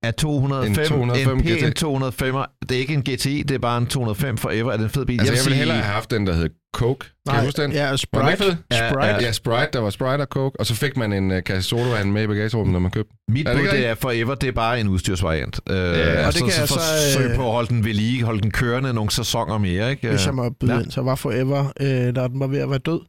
[0.07, 1.77] Er 205 En 205 en GT?
[1.77, 2.35] 205?
[2.69, 4.73] Det er ikke en GTI, det er bare en 205 Forever.
[4.73, 5.21] Er den en fed bil?
[5.21, 7.07] Altså, jeg vil ville hellere have haft den, der hed Coke.
[7.29, 7.73] Kan du huske den?
[7.73, 8.59] Ja, Var den Sprite.
[8.71, 9.07] Ja, Sprite.
[9.07, 9.21] ja.
[9.21, 12.11] Ja, Sprite, der var Sprite og Coke, og så fik man en uh, kasse sodavand
[12.13, 13.13] med i bagagerummet, når man købte.
[13.29, 15.61] Mit Er det bud, det er Forever, det er bare en udstyrsvariant.
[15.71, 17.85] Øh, Ja, og så, det kan så, jeg så, forsøg øh, på at holde den
[17.85, 19.91] ved lige, holde den kørende nogle sæsoner mere.
[19.91, 20.09] Ikke?
[20.09, 20.81] Hvis jeg må byde Ja.
[20.81, 23.01] ind, så var Forever, øh, da den var ved at være død,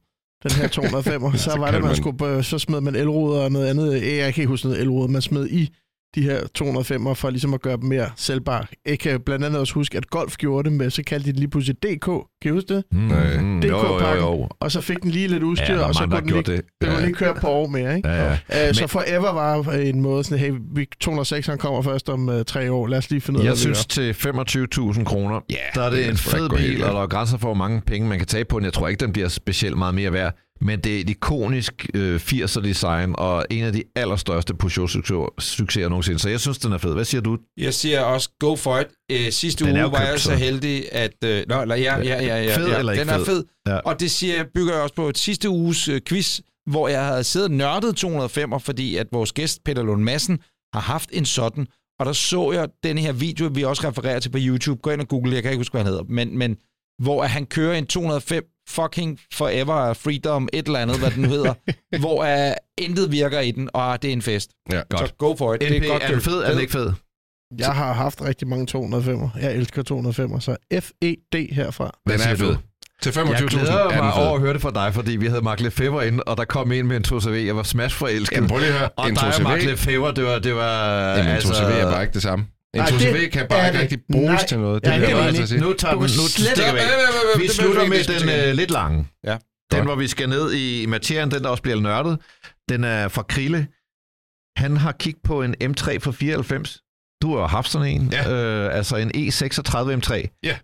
[0.44, 3.42] den her 205, så var kan det, man man- skulle, på- så smed man elruder
[3.42, 3.94] og noget andet.
[4.02, 5.74] Øh, Jeg kan ikke huske noget elruder, man smed i
[6.16, 8.66] de her 205'er for ligesom at gøre dem mere sælbare.
[8.86, 11.40] Jeg kan blandt andet også huske, at Golf gjorde det med, så kaldte de det
[11.40, 12.06] lige pludselig DK.
[12.06, 12.84] Kan I huske det?
[12.92, 13.38] Mm, Nej.
[13.42, 14.24] mm, jo, jo, jo, DK-pakken.
[14.26, 14.48] jo.
[14.60, 16.48] Og så fik den lige lidt udstyr, Ja, og så kunne den lige, det.
[16.48, 17.06] det kunne Ja.
[17.06, 18.10] lige køre på år mere, ikke?
[18.10, 18.74] Ja, ja.
[18.74, 22.42] Så Men- Forever var en måde sådan, hey, vi 206 han kommer først om uh,
[22.48, 25.82] tre år, lad os lige finde ud af, Jeg synes, til 25.000 kroner, Ja, der
[25.82, 28.08] er det, det er en fed bil, og der er grænser for, hvor mange penge
[28.10, 28.66] man kan tage på den.
[28.66, 30.36] Jeg tror ikke, den bliver specielt meget mere værd.
[30.62, 36.20] Men det er et ikonisk øh, 80'er design, og en af de allerstørste Peugeot-succeser nogensinde.
[36.20, 36.94] Så jeg synes, den er fed.
[36.94, 37.38] Hvad siger du?
[37.58, 38.88] Jeg siger også, go for it.
[39.12, 41.14] Øh, sidste Den uge jo var jeg købt, så heldig, at...
[41.26, 42.80] Øh, nå, eller, ja, ja, ja, ja, Fed ja.
[42.80, 43.26] eller ikke Den er fed?
[43.26, 43.44] fed.
[43.68, 43.78] Ja.
[43.78, 46.40] Og det siger, jeg bygger jeg også på et sidste uges øh, quiz,
[46.70, 50.40] hvor jeg havde siddet nørdet 205'er, fordi at vores gæst, Peter Lund Madsen,
[50.74, 51.68] har haft en sådan.
[52.00, 54.82] Og der så jeg den her video, vi også refererer til på YouTube.
[54.82, 56.04] Gå ind og google, jeg kan ikke huske, hvad han hedder.
[56.10, 56.58] Men, men
[57.04, 61.54] hvor han kører en 205 fucking forever freedom, et eller andet, hvad den nu hedder,
[62.00, 64.50] hvor uh, intet virker i den, og det er en fest.
[64.72, 64.82] Ja.
[64.92, 65.62] Så go for it.
[65.62, 66.94] NP, det er godt er den fed, er den ikke fed?
[67.58, 69.40] Jeg har haft rigtig mange 205'er.
[69.42, 71.92] Jeg elsker 205'er, så FED herfra.
[72.06, 72.56] Hvad Den er siger fed.
[72.56, 72.60] du?
[73.02, 75.28] Til Jeg 25.000 glæder er den mig over at høre det fra dig, fordi vi
[75.28, 77.30] havde Mark Lefebvre inde, og der kom en med en 2CV.
[77.30, 78.36] Jeg var smash forelsket.
[78.36, 78.90] Jamen, prøv lige at høre.
[78.98, 80.40] og En dig og Mark 2CV, Lefebvre, det var...
[80.40, 82.46] Det var Jamen, en altså, 2CV er bare ikke det samme.
[82.76, 84.46] En Nej, 2CV det kan bare ikke rigtig bruges Nej.
[84.46, 84.76] til noget.
[84.76, 85.38] Er Det helt er enig.
[85.40, 85.62] bare sige.
[85.62, 87.42] Nu, tager vi, nu stikker vi.
[87.42, 89.08] Vi slutter med den øh, lidt lange.
[89.24, 89.38] Ja.
[89.72, 92.20] Den, hvor vi skal ned i materien, den der også bliver nørdet,
[92.70, 93.68] den er fra Krille.
[94.58, 96.82] Han har kigget på en M3 for 94.
[97.22, 98.10] Du har haft sådan en.
[98.12, 98.32] Ja.
[98.34, 100.40] Øh, altså en E36 M3.
[100.44, 100.58] Ja.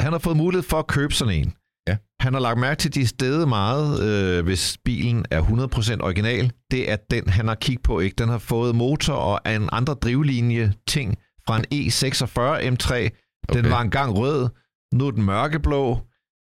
[0.00, 1.52] Han har fået mulighed for at købe sådan en.
[1.88, 1.96] Ja.
[2.20, 6.52] Han har lagt mærke til, de er stedet meget, øh, hvis bilen er 100% original.
[6.70, 8.00] Det er den, han har kigget på.
[8.00, 8.14] ikke.
[8.18, 12.94] Den har fået motor og en andre drivlinje ting fra en E46 M3.
[13.52, 13.70] Den Okay.
[13.70, 14.48] var engang rød.
[14.94, 15.98] Nu er den mørkeblå.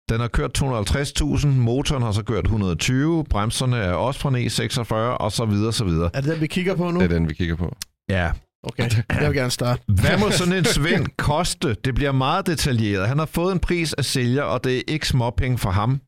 [0.08, 4.94] Den har kørt 250.000, motoren har så kørt 120, bremserne er også fra en E46,
[4.94, 6.10] og så videre, så videre.
[6.14, 7.00] Er det den, vi kigger på nu?
[7.00, 7.76] Det er den, vi kigger på.
[8.08, 8.32] Ja.
[8.64, 9.82] Okay, jeg vil gerne starte.
[10.00, 11.74] Hvad må sådan en svend koste?
[11.84, 13.08] Det bliver meget detaljeret.
[13.08, 16.00] Han har fået en pris af sælger, og det er ikke småpenge for ham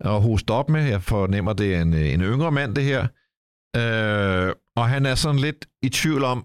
[0.00, 0.82] at hoste op med.
[0.84, 3.02] Jeg fornemmer, det er en, en yngre mand, det her.
[3.76, 6.44] Øh, og han er sådan lidt i tvivl om,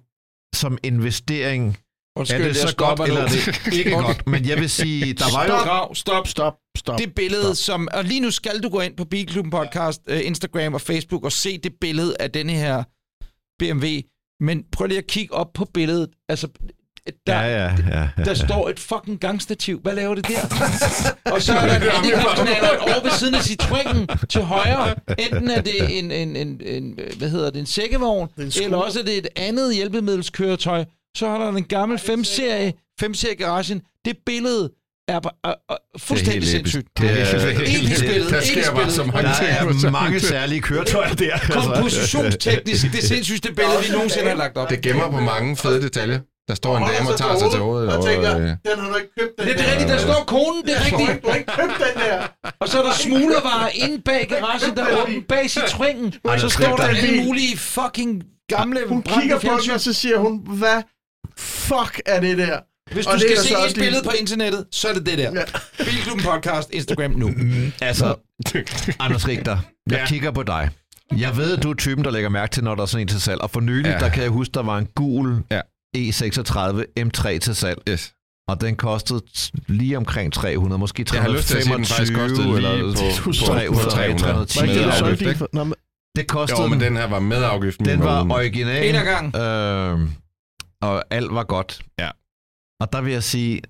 [0.55, 1.77] som investering,
[2.15, 3.25] Undskyld, er det så godt, eller nu.
[3.25, 3.29] er
[3.65, 4.27] det ikke godt?
[4.27, 5.45] Men jeg vil sige, der var
[5.87, 5.93] jo...
[5.93, 6.99] Stop, stop, Stop, stop.
[6.99, 7.87] det billede, som...
[7.93, 11.31] Og lige nu skal du gå ind på Bilklubben Podcast, øh, Instagram og Facebook og
[11.31, 12.83] se det billede af denne her
[13.59, 13.85] BMW.
[14.39, 16.09] Men prøv lige at kigge op på billedet.
[16.29, 16.47] Altså,
[17.27, 18.07] der, Ja, ja, ja.
[18.17, 18.23] ja.
[18.23, 19.79] der står et fucking gangstativ.
[19.81, 20.41] Hvad laver det der?
[21.33, 24.95] og så er der en handicapknaller over ved siden af Citroënen til højre.
[25.19, 28.77] Enten er det en, en, en, en hvad hedder det, en sækkevogn, er en eller
[28.77, 30.85] også er det et andet hjælpemiddelskøretøj.
[31.17, 33.81] Så har der en gammel 5-serie, 5-serie garagen.
[34.05, 34.69] Det billede
[35.07, 36.87] er, bare- er, er fuldstændig sindssygt.
[36.97, 39.85] Det er- Ikke spillet, Der sker bare så mange Der ting.
[39.85, 41.33] er mange særlige køretøjer der.
[41.33, 41.59] altså.
[41.59, 44.69] Kompositionsteknisk, det sindssygste billede, vi nogensinde har lagt op.
[44.69, 46.19] Det gemmer på mange fede detaljer.
[46.49, 47.93] Der står en dame og tager sig til hovedet.
[47.93, 50.61] Og, tænker, øh, den har du ikke købt, den Det er rigtigt, der står konen,
[50.65, 51.23] det er rigtigt.
[51.23, 52.27] Du har ikke købt den der.
[52.59, 56.37] Og så er der smuglervarer inde bag garagen, der er åben bag Citroënen.
[56.39, 60.41] Så står der alle mulige fucking gamle Hun kigger på den, og så siger hun,
[60.47, 60.81] hvad
[61.37, 62.59] fuck er det der?
[62.93, 65.17] Hvis Og du skal se et også lige- billede på internettet, så er det det
[65.17, 65.31] der.
[65.35, 65.43] Ja.
[65.77, 67.29] Bilklubben Podcast, Instagram nu.
[67.81, 68.15] Altså,
[68.99, 69.57] Anders Richter,
[69.89, 70.05] jeg Ja.
[70.05, 70.69] kigger på dig.
[71.17, 73.07] Jeg ved, at du er typen, der lægger mærke til, når der er sådan en
[73.07, 73.41] til salg.
[73.41, 73.97] Og for nylig, Ja.
[73.97, 75.61] der kan jeg huske, der var en gul Ja.
[75.97, 77.81] E36 M3 til salg.
[77.89, 78.13] yes.
[78.47, 79.21] Og den kostede
[79.67, 82.47] lige omkring 300, måske Jeg har lyst til at sige, at den 325 faktisk kostede
[82.47, 84.45] lige eller på, på, 300, 300.
[84.45, 85.25] 310.
[85.25, 85.75] Var ikke
[86.15, 86.97] det, kostede Jo, men den.
[86.97, 87.85] her var med afgiften.
[87.85, 88.95] Den var original.
[88.95, 89.35] En gang.
[89.35, 90.09] Øh,
[90.81, 91.81] og alt var godt.
[91.99, 92.09] Ja.
[92.81, 93.61] Og der vil jeg sige,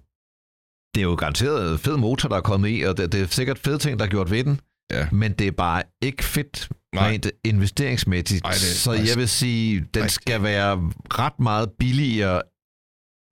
[0.96, 3.60] det er jo garanteret fed motor, der er kommet i, og det, det er sikkert
[3.60, 4.62] fede ting, der er gjort ved den.
[4.92, 5.08] Ja.
[5.12, 7.10] Men det er bare ikke fedt Nej.
[7.10, 8.46] rent investeringsmæssigt.
[8.46, 10.12] Ej, det så jeg vil sige, den rigtig.
[10.12, 12.42] skal være ret meget billigere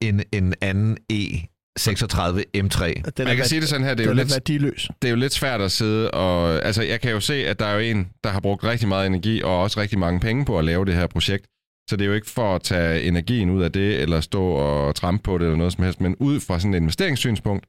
[0.01, 3.01] end en anden E36 M3.
[3.17, 4.89] den Man kan sige det sådan her, det er jo lidt, værdiløs.
[5.01, 6.65] det er jo lidt svært at sidde og...
[6.65, 9.07] Altså, jeg kan jo se, at der er jo en, der har brugt rigtig meget
[9.07, 11.45] energi og også rigtig mange penge på at lave det her projekt.
[11.89, 14.95] Så det er jo ikke for at tage energien ud af det, eller stå og
[14.95, 17.65] trampe på det, eller noget som helst, men ud fra sådan et investeringssynspunkt,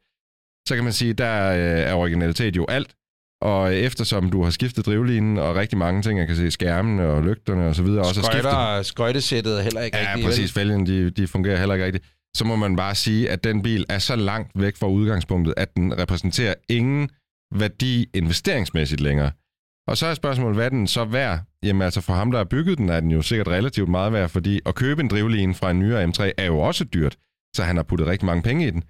[0.68, 2.94] så kan man sige, der øh, er originalitet jo alt.
[3.42, 7.22] Og eftersom du har skiftet drivlinen og rigtig mange ting, jeg kan se skærmene og
[7.22, 10.26] lygterne og så videre, også har skiftet Skøjter, skøjtesættet er heller ikke Ja, rigtigt.
[10.26, 10.52] præcis.
[10.52, 12.04] Fælgen, de, de fungerer heller ikke rigtigt.
[12.36, 15.76] Så må man bare sige, at den bil er så langt væk fra udgangspunktet, at
[15.76, 17.08] den repræsenterer ingen
[17.54, 19.30] værdi investeringsmæssigt længere.
[19.88, 21.40] Og så er spørgsmålet, hvad er den så værd?
[21.62, 24.28] Jamen altså for ham, der har bygget den, er den jo sikkert relativt meget værd,
[24.28, 27.16] fordi at købe en drivline fra en nyere M3 er jo også dyrt,
[27.56, 28.82] så han har puttet rigtig mange penge i den.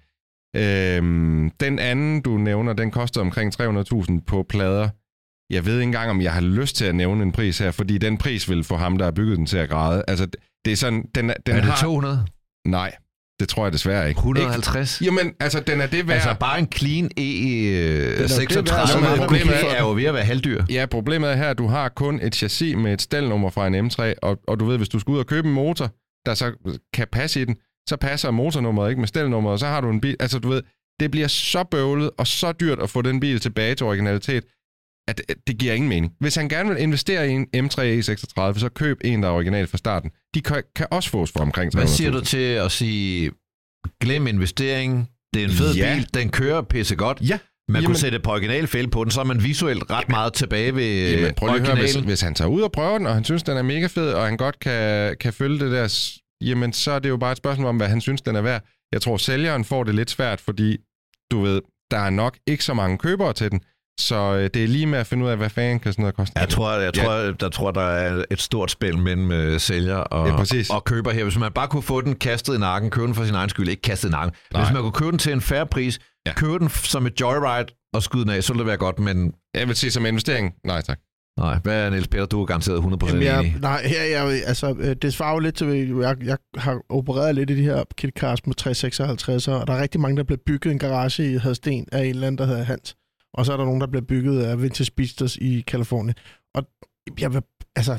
[0.55, 4.89] Øhm, den anden, du nævner, den koster omkring 300.000 på plader.
[5.53, 7.97] Jeg ved ikke engang, om jeg har lyst til at nævne en pris her, fordi
[7.97, 10.03] den pris vil få ham, der har bygget den til at græde.
[10.07, 10.27] Altså,
[10.65, 11.81] det er sådan, den, er- den er det har...
[11.81, 12.25] 200?
[12.67, 12.95] Nej,
[13.39, 14.17] det tror jeg desværre ikke.
[14.19, 15.01] 150?
[15.01, 15.13] Ikke?
[15.15, 16.15] Jamen, altså, den er det værd.
[16.15, 19.53] Altså bare en clean er jo det værd, E36 som med andre coupé biler.
[19.53, 20.63] er jo ved at være halvdyr.
[20.69, 23.87] Ja, problemet er her, at du har kun et chassis med et stelnummer fra en
[23.87, 25.89] M3, og, og du ved, hvis du skal ud og købe en motor,
[26.25, 26.51] der så
[26.93, 27.55] kan passe i den,
[27.89, 30.61] så passer motornummeret ikke med stelnummeret, og så har du en bil, altså du ved,
[30.99, 34.43] det bliver så bøvlet og så dyrt at få den bil tilbage til originalitet,
[35.07, 36.13] at det, det giver ingen mening.
[36.19, 39.67] Hvis han gerne vil investere i en M3 E36, så køb en, der er original
[39.67, 40.11] fra starten.
[40.35, 41.77] De kan, kan også fås for omkring 300.000.
[41.79, 43.31] Hvad siger du til at sige,
[44.01, 45.95] glem investering, det er en fed Ja.
[45.95, 47.17] bil, den kører pisse godt.
[47.21, 47.39] Ja.
[47.69, 50.75] Man Jamen- kunne sætte på originalfælde på den, så er man visuelt ret meget tilbage
[50.75, 52.07] ved Jamen, prøv lige at høre, hvis, originalen.
[52.07, 54.25] hvis han tager ud og prøver den, og han synes, den er mega fed, og
[54.25, 55.87] han godt kan, kan følge det der,
[56.41, 58.61] jamen så er det jo bare et spørgsmål om, hvad han synes, den er værd.
[58.91, 60.77] Jeg tror, sælgeren får det lidt svært, fordi
[61.31, 61.61] du ved,
[61.91, 63.61] der er nok ikke så mange købere til den,
[63.99, 66.15] så øh, det er lige med at finde ud af, hvad fanden kan sådan noget
[66.15, 66.39] koste.
[66.39, 67.31] Jeg tror, jeg tror, ja.
[67.31, 70.69] der tror, der er et stort spil mellem øh, sælger og, Ja, præcis.
[70.69, 71.23] og køber her.
[71.23, 73.69] Hvis man bare kunne få den kastet i nakken, købe den for sin egen skyld,
[73.69, 74.35] ikke kastet i nakken.
[74.53, 74.63] Nej.
[74.63, 76.33] Hvis man kunne købe den til en færre pris, Ja.
[76.33, 79.33] købe den som et joyride og skyde den af, så ville det være godt, men
[79.55, 80.99] Jeg vil sige som investering, nej tak.
[81.39, 82.25] Nej, hvad er Niels Peter?
[82.25, 83.59] Du er garanteret 100% Jamen, jeg, enig.
[83.59, 85.67] nej, her, jeg, altså, øh, det svarer jo lidt til,
[85.99, 90.01] jeg, jeg har opereret lidt i de her kitcars med 356, og der er rigtig
[90.01, 92.95] mange, der bliver bygget en garage i Hadsten af en eller anden, der hedder Hans.
[93.33, 96.15] Og så er der nogen, der bliver bygget af Vintage Beasters i Kalifornien.
[96.55, 96.63] Og
[97.19, 97.41] jeg vil,
[97.75, 97.97] altså,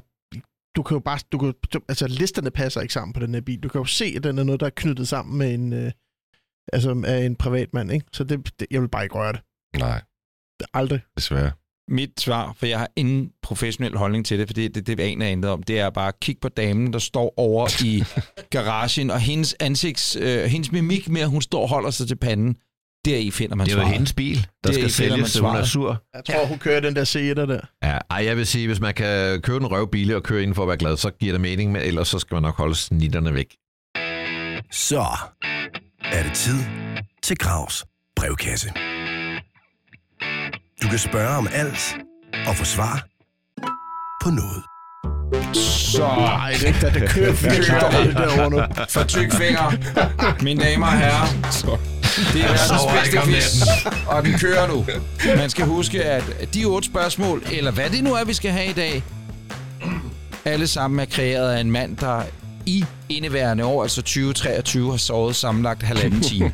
[0.77, 3.41] du kan jo bare, du kan, du- altså listerne passer ikke sammen på den her
[3.41, 3.61] bil.
[3.63, 5.93] Du kan jo se, at den er noget, der er knyttet sammen med en, øh,
[6.73, 8.07] altså af en privatmand, ikke?
[8.13, 9.41] Så det, det, jeg vil bare ikke røre det.
[9.79, 10.01] Nej,
[10.61, 11.01] det aldrig.
[11.17, 11.51] desværre.
[11.91, 15.25] Mit svar, for jeg har ingen professionel holdning til det, for det, det, det aner
[15.25, 18.05] jeg intet om, det er bare at kigge på damen, der står over i
[18.57, 22.17] garagen, og hendes ansigts, øh, hendes mimik med, at hun står og holder sig til
[22.17, 22.57] panden,
[23.05, 23.93] deri finder man Det er jo svaret.
[23.95, 25.69] hendes bil, der er skal sælges, så hun er svaret.
[25.69, 26.03] sur.
[26.15, 27.61] Jeg tror, hun kører den der C1'er der.
[27.83, 30.63] Ja, ej, jeg vil sige, hvis man kan køre en røvbil og køre ind for
[30.63, 33.35] at være glad, så giver det mening, men ellers så skal man nok holde snitterne
[33.35, 33.57] væk.
[34.73, 35.05] Så
[36.05, 36.59] er det tid
[37.23, 37.85] til Gravs
[38.17, 38.73] brevkasse.
[40.83, 41.97] Du kan spørge om alt
[42.47, 43.07] og få svar
[44.23, 44.63] på noget.
[45.55, 46.95] Så Nej, det er ikke det.
[46.95, 48.63] Det kører virkelig dårligt derovre nu.
[48.89, 49.73] for tyk finger,
[50.43, 51.27] mine damer og herrer,
[52.33, 53.63] det er verdens bedste quiz,
[54.07, 54.87] og den kører nu.
[55.37, 58.67] Man skal huske, at de otte spørgsmål, eller hvad det nu er, vi skal have
[58.67, 59.03] i dag,
[60.45, 62.23] alle sammen er kreeret af en mand, der
[62.67, 66.53] i indeværende år, altså 2023, har sovet sammenlagt halvanden time.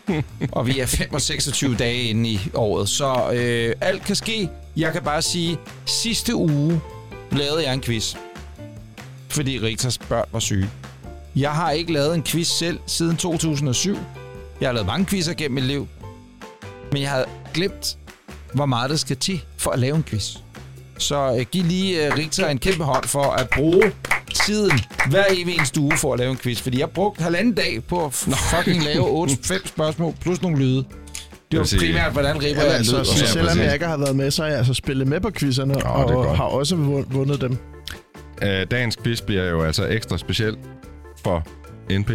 [0.52, 4.48] og vi er 5 og 26 dage inde i året, så øh, alt kan ske.
[4.76, 6.80] Jeg kan bare sige, sidste uge
[7.32, 8.14] lavede jeg en quiz,
[9.28, 10.70] fordi Ritas børn var syge.
[11.36, 13.96] Jeg har ikke lavet en quiz selv siden 2007.
[14.60, 15.88] Jeg har lavet mange quizzer gennem mit liv.
[16.92, 17.98] Men jeg havde glemt,
[18.54, 20.36] hvor meget der skal til for at lave en quiz.
[20.98, 23.92] Så øh, giv lige øh, Rita en kæmpe hånd for at bruge
[24.46, 24.80] tiden
[25.10, 26.60] hver evig eneste uge for at lave en quiz.
[26.62, 30.84] Fordi jeg brugte halvanden dag på at fucking lave 8-5 spørgsmål plus nogle lyde.
[31.52, 33.04] Det var primært, hvordan ribber Ja, jeg altså, lyd.
[33.04, 35.74] så selvom jeg ikke har været med, så har jeg altså spillet med på quizzerne,
[35.74, 37.56] det er og har også vun- vundet dem.
[38.42, 40.56] Øh, dagens quiz bliver jo altså ekstra speciel
[41.24, 41.46] for
[41.90, 42.10] NP,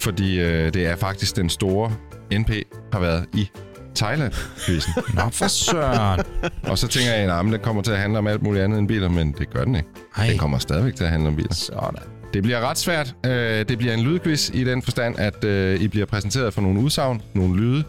[0.00, 1.92] fordi øh, det er faktisk den store
[2.32, 2.50] NP
[2.92, 3.48] har været i
[3.94, 4.92] Thailand-quizzen.
[5.14, 6.20] Nå, for søren.
[6.62, 8.88] og så tænker jeg, at den kommer til at handle om alt muligt andet end
[8.88, 9.88] biler, men det gør den ikke.
[10.16, 11.54] Ej, Den kommer stadigvæk til at handle om biler.
[11.54, 12.02] sådan.
[12.34, 13.14] Det bliver ret svært.
[13.26, 16.80] Øh, det bliver en lydquiz i den forstand, at øh, I bliver præsenteret for nogle
[16.80, 17.84] udsagn, nogle lyde.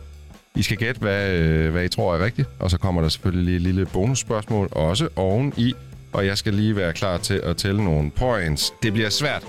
[0.56, 3.46] I skal gætte, hvad, øh, hvad I tror er rigtigt, og så kommer der selvfølgelig
[3.46, 5.74] lige et lille bonusspørgsmål også oveni,
[6.14, 8.74] og jeg skal lige være klar til at tælle nogle points.
[8.84, 9.44] Det bliver svært.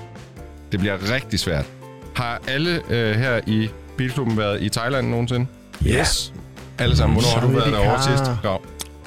[0.73, 1.67] Det bliver rigtig svært.
[2.15, 5.47] Har alle øh, her i Bilklubben været i Thailand nogensinde?
[5.87, 6.33] Yes.
[6.79, 7.15] Alle sammen.
[7.21, 8.31] Hvornår har du været derovre sidst?
[8.43, 8.61] Grav?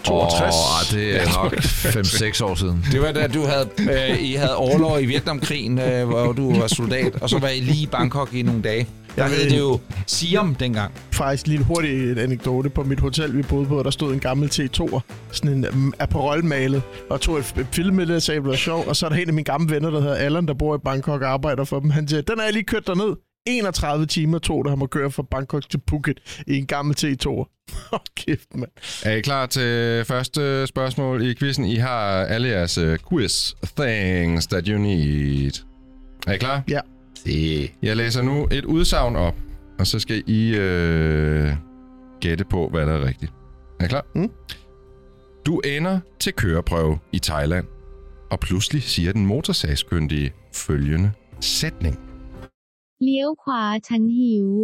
[0.03, 0.55] 62.
[0.55, 2.85] Åh, det er nok 5-6 år siden.
[2.91, 3.69] Det var da du havde,
[4.11, 7.59] øh, I havde overlov i Vietnamkrigen, øh, hvor du var soldat, og så var I
[7.59, 8.87] lige i Bangkok i nogle dage.
[9.17, 10.91] Jeg ved- det jo Siam dengang.
[11.11, 14.49] Faktisk lige hurtigt en anekdote på mit hotel, vi boede på, der stod en gammel
[14.53, 14.99] T2'er,
[15.31, 18.95] sådan en um, Aperol-malet, og tog et, et filmbillede og sagde, det var sjovt, og
[18.95, 21.21] så er der en af mine gamle venner, der hedder Allan, der bor i Bangkok
[21.21, 21.89] og arbejder for dem.
[21.89, 23.15] Han siger, den er jeg lige kørt derned.
[23.47, 27.29] 31 timer tog det ham at køre fra Bangkok til Phuket i en gammel T2'er.
[27.93, 28.71] Åh, kæft, mand.
[29.03, 31.65] Er I klar til første spørgsmål i quizzen?
[31.65, 35.51] I har alle jeres uh, quiz things that you need.
[36.27, 36.63] Er I klar?
[37.25, 39.35] Det Jeg læser nu et udsagn op,
[39.79, 41.51] og så skal I øh,
[42.21, 43.31] gætte på, hvad der er rigtigt.
[43.79, 44.05] Er I klar?
[44.15, 44.31] Mm.
[45.45, 47.65] Du ender til køreprøve i Thailand,
[48.31, 52.08] og pludselig siger den motorsagskyndige følgende sætning.
[53.04, 54.48] เลี้ยวขวาฉันหิว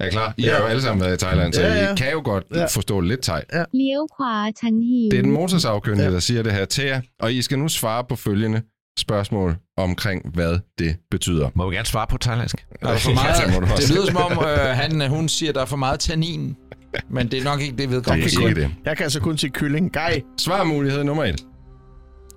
[0.00, 0.34] Er I klar?
[0.38, 1.92] I har jo alle sammen været i Thailand, så Ja, ja.
[1.92, 2.64] I kan jo godt Ja.
[2.64, 3.40] forstå lidt thai.
[3.76, 6.12] เลี้ยวขวาฉันหิว Det er den motorsagkyndige, Ja.
[6.12, 8.62] der siger det her til jer, og I skal nu svare på følgende
[8.98, 11.48] spørgsmål omkring, hvad det betyder.
[11.54, 12.56] må vi gerne svare på thailandsk.
[12.82, 13.86] Der er for Ja, meget, det må du også.
[13.86, 16.56] det lyder som om, øh, han, hun siger, der er for meget tannin.
[17.10, 18.48] Men det er nok ikke det, vedkommende Det er siger.
[18.48, 18.70] ikke det.
[18.84, 19.92] Jeg kan altså kun se kylling.
[19.92, 20.22] Gej.
[20.38, 21.40] Svarmulighed nummer et.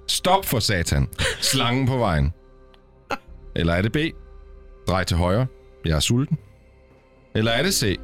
[0.08, 1.08] Stop for satan.
[1.42, 2.34] Slangen på vejen.
[3.57, 3.97] Eller er det B?
[4.89, 5.47] Drej til højre.
[5.85, 6.39] Jeg er sulten.
[7.35, 7.97] Eller er det C?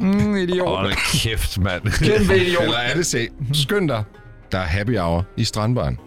[0.00, 0.68] mm, idiot.
[0.68, 1.82] Hold kæft, mand.
[1.82, 2.62] Kæmpe idiot.
[2.62, 3.30] Eller er det C?
[3.52, 4.04] Skynd dig.
[4.52, 5.98] Der er happy hour i strandbaren.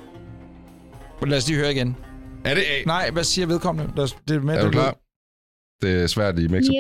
[1.25, 1.95] Lad os lige høre igen.
[2.45, 2.83] Er det A?
[2.85, 3.93] Nej, hvad siger vedkommende?
[3.95, 4.95] Lad os, det er med, er du klar?
[5.81, 6.73] Det er svært i Mexico.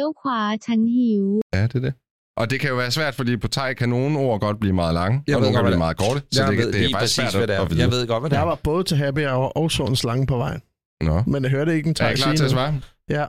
[1.53, 1.93] Er det det?
[2.37, 4.93] Og det kan jo være svært, fordi på thai kan nogle ord godt blive meget
[4.93, 6.21] lange, Jeg og nogle kan blive meget korte.
[6.31, 7.61] Så Jeg det, ved det er lige faktisk præcis, svært hvad det er.
[7.61, 7.81] at vide.
[7.81, 8.45] Jeg ved godt, hvad det Jeg er.
[8.45, 10.61] var både til happy hour og så en slange på vejen.
[11.01, 11.23] Nå.
[11.27, 12.81] Men jeg hørte ikke en Er tag I klar til at svare?
[13.09, 13.25] Ja.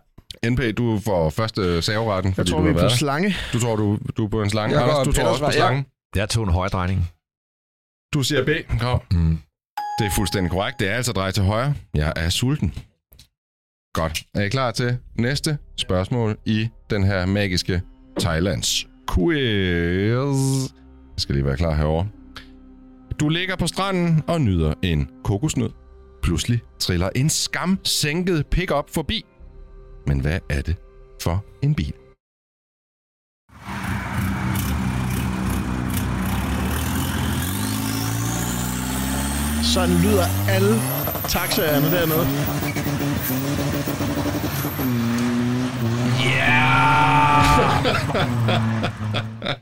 [0.50, 2.96] NP, du får første saveretten, Jeg fordi tror, du vi er på været der.
[2.96, 3.34] slange.
[3.52, 4.74] Du tror, du, du er på en slange.
[4.76, 5.86] Jeg Anders, du tror også på slangen.
[6.16, 7.10] Jeg tog en højre drejning.
[8.14, 8.48] Du siger B.
[8.80, 9.00] Kom.
[9.12, 9.38] Mm.
[9.98, 10.80] Det er fuldstændig korrekt.
[10.80, 11.74] Det er altså drej til højre.
[11.94, 12.74] Jeg er sulten.
[13.94, 14.22] Godt.
[14.34, 17.82] Er I klar til næste spørgsmål i den her magiske
[18.20, 20.72] Thailands quiz.
[21.14, 22.04] Jeg skal lige være klar herover.
[23.20, 25.70] Du ligger på stranden og nyder en kokosnød.
[26.22, 29.24] Pludselig triller en skam sænket pickup forbi.
[30.06, 30.76] Men hvad er det
[31.22, 31.92] for en bil?
[39.74, 40.74] Sådan lyder alle
[41.28, 42.26] taxaerne dernede.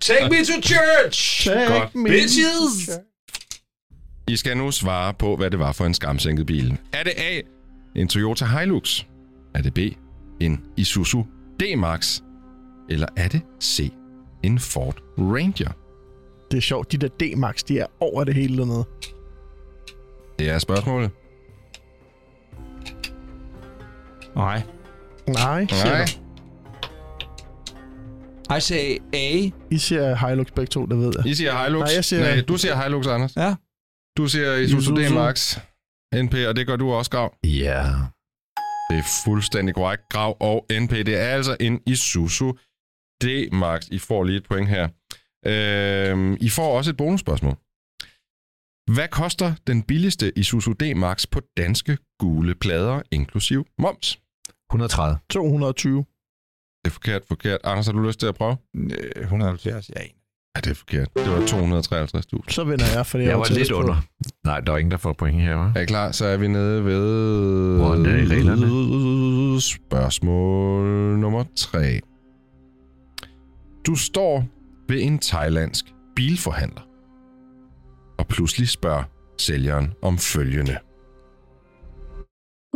[0.00, 1.44] Take me to church!
[1.48, 1.94] Take Godt.
[1.94, 2.08] me.
[2.08, 2.90] Bitches!
[4.28, 6.78] I skal nu svare på, hvad det var for en skamsænket bil.
[6.92, 7.40] Er det A,
[7.96, 9.04] en Toyota Hilux?
[9.54, 9.78] Er det B,
[10.40, 11.22] en Isuzu
[11.62, 12.20] D-Max?
[12.88, 13.92] Eller er det C,
[14.42, 15.70] en Ford Ranger?
[16.50, 18.84] Det er sjovt, de der D-Max, de er over det hele dernede.
[20.38, 21.10] Det er spørgsmålet.
[24.36, 24.62] Nej.
[25.28, 26.06] Nej, siger Nej.
[28.56, 29.50] I say A.
[29.70, 31.26] I siger Hilux begge to, det ved jeg.
[31.26, 31.80] I siger Hilux.
[31.80, 33.36] Nej, jeg siger- Nej, du siger Hilux, Anders.
[33.36, 33.54] Ja.
[34.18, 34.94] Du siger Isuzu.
[34.94, 35.58] D-Max
[36.14, 37.34] NP, og det gør du også, Grav.
[37.44, 37.82] Ja.
[38.90, 40.02] Det er fuldstændig korrekt.
[40.10, 42.52] Grav og NP, det er altså en Isuzu
[43.24, 43.88] D-Max.
[43.90, 44.88] I får lige et point her.
[45.46, 47.56] Øhm, I får også et bonusspørgsmål.
[48.94, 54.18] Hvad koster den billigste Isuzu D-Max på danske gule plader, inklusiv moms?
[54.70, 55.18] 130.
[55.30, 56.04] 220.
[56.85, 57.59] Det er forkert, forkert.
[57.63, 58.57] Anders, har du lyst til at prøve?
[58.75, 60.01] Øh, 170, ja.
[60.55, 61.07] Ja, det er forkert.
[61.17, 62.49] Det var 253.000.
[62.49, 63.81] Så vinder jeg, fordi jeg, Jeg var tættest lidt på.
[63.83, 63.95] under.
[64.45, 65.77] Nej, der er ingen, der får point her, hva'?
[65.77, 66.11] Er I klar?
[66.11, 67.77] Så er vi nede ved...
[67.77, 68.67] Hvordan er reglerne?
[69.61, 70.85] Spørgsmål
[71.19, 71.99] nummer 3.
[73.85, 74.45] Du står
[74.89, 75.85] ved en thailandsk
[76.15, 76.81] bilforhandler.
[78.19, 79.03] Og pludselig spørger
[79.37, 80.77] sælgeren om følgende.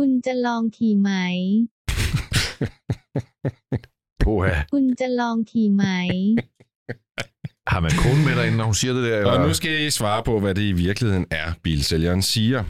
[0.00, 1.10] คุณจะลองขี่ไหม
[4.32, 4.54] Oha.
[4.72, 5.84] คุณจะลองขี่ไหม
[7.72, 9.16] Har man konen med derinde, når hun siger det der?
[9.18, 9.32] Eller?
[9.32, 12.60] Og nu skal I svare på, hvad det i virkeligheden er, bilsælgeren siger.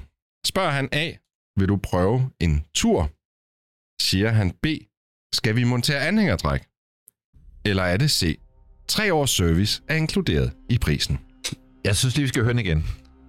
[0.50, 1.06] Spørger han A,
[1.58, 3.00] vil du prøve en tur?
[4.08, 4.66] Siger han B,
[5.38, 6.62] skal vi montere anhængertræk?
[7.64, 8.38] Eller er det C,
[8.88, 11.18] tre års service er inkluderet i prisen?
[11.84, 12.84] Jeg synes lige, vi skal høre den igen.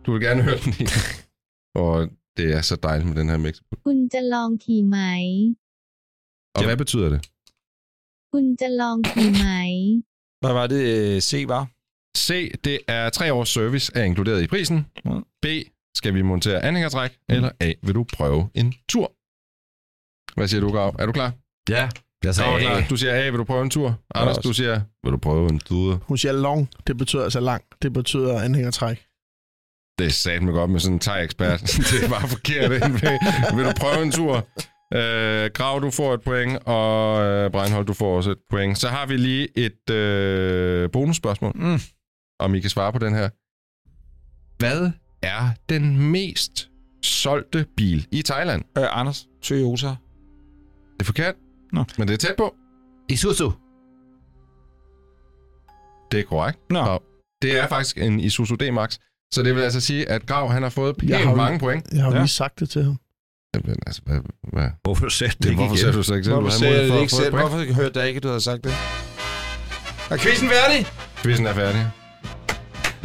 [0.05, 1.01] Du vil gerne høre den igen.
[1.75, 3.55] Og det er så dejligt med den her mix.
[3.85, 4.97] คุณจะลองขี่ไหม
[6.57, 7.19] Og hvad betyder det?
[8.31, 9.47] คุณจะลองขี่ไหม
[10.41, 11.63] Hvad var det øh, C var?
[12.17, 14.85] C, det er tre års service er inkluderet i prisen.
[15.05, 15.09] Ja.
[15.41, 15.45] B,
[15.95, 17.11] skal vi montere anhængertræk?
[17.29, 19.07] Eller A, vil du prøve en tur?
[20.37, 20.95] Hvad siger du, Grav?
[20.99, 21.31] Er du klar?
[21.69, 21.75] Ja.
[21.75, 21.89] Jeg
[22.23, 22.77] Grav er sagde klar.
[22.77, 22.83] A.
[22.89, 23.99] Du siger A, vil du prøve en tur?
[24.15, 24.47] Anders, også.
[24.49, 26.03] du siger, vil du prøve en tur?
[26.07, 26.69] Hun siger long.
[26.87, 27.63] Det betyder altså lang.
[27.81, 28.97] Det betyder anhængertræk.
[29.99, 31.61] Det er satme godt med sådan en thai-ekspert.
[31.61, 32.69] det er bare forkert.
[33.55, 34.47] vil du prøve en tur?
[34.94, 38.78] Øh, Grav, du får et point, og øh, Breinholt, du får også et point.
[38.78, 41.78] Så har vi lige et øh, bonusspørgsmål, Mm.
[42.38, 43.28] om I kan svare på den her.
[44.58, 44.90] Hvad
[45.22, 46.68] er den mest
[47.02, 48.62] solgte bil i Thailand?
[48.78, 49.86] Øh, Anders, Toyota.
[49.86, 49.96] Det
[51.00, 51.34] er forkert,
[51.72, 51.84] Nå.
[51.98, 52.54] men det er tæt på.
[53.08, 53.52] Isuzu.
[56.12, 56.58] Det er korrekt.
[56.70, 56.78] Nå.
[56.78, 57.02] Grav.
[57.42, 58.98] Det er faktisk en Isuzu D-Max.
[59.34, 61.92] Så det vil altså sige, at Grav han har fået pænt har jo- mange point.
[61.92, 62.20] Jeg har jo Ja.
[62.20, 62.96] lige sagt det til ham.
[63.54, 64.18] Jamen, altså, hvad,
[64.52, 64.68] hvad?
[64.82, 66.34] Hvorfor sagde Det, hvorfor sagde du så ikke selv?
[66.34, 67.30] Hvorfor sagde jeg det ikke selv?
[67.34, 68.72] Hvorfor hørte jeg ikke, at du havde sagt det?
[70.10, 70.86] Er quizzen færdig?
[71.16, 71.90] Quizzen er færdig.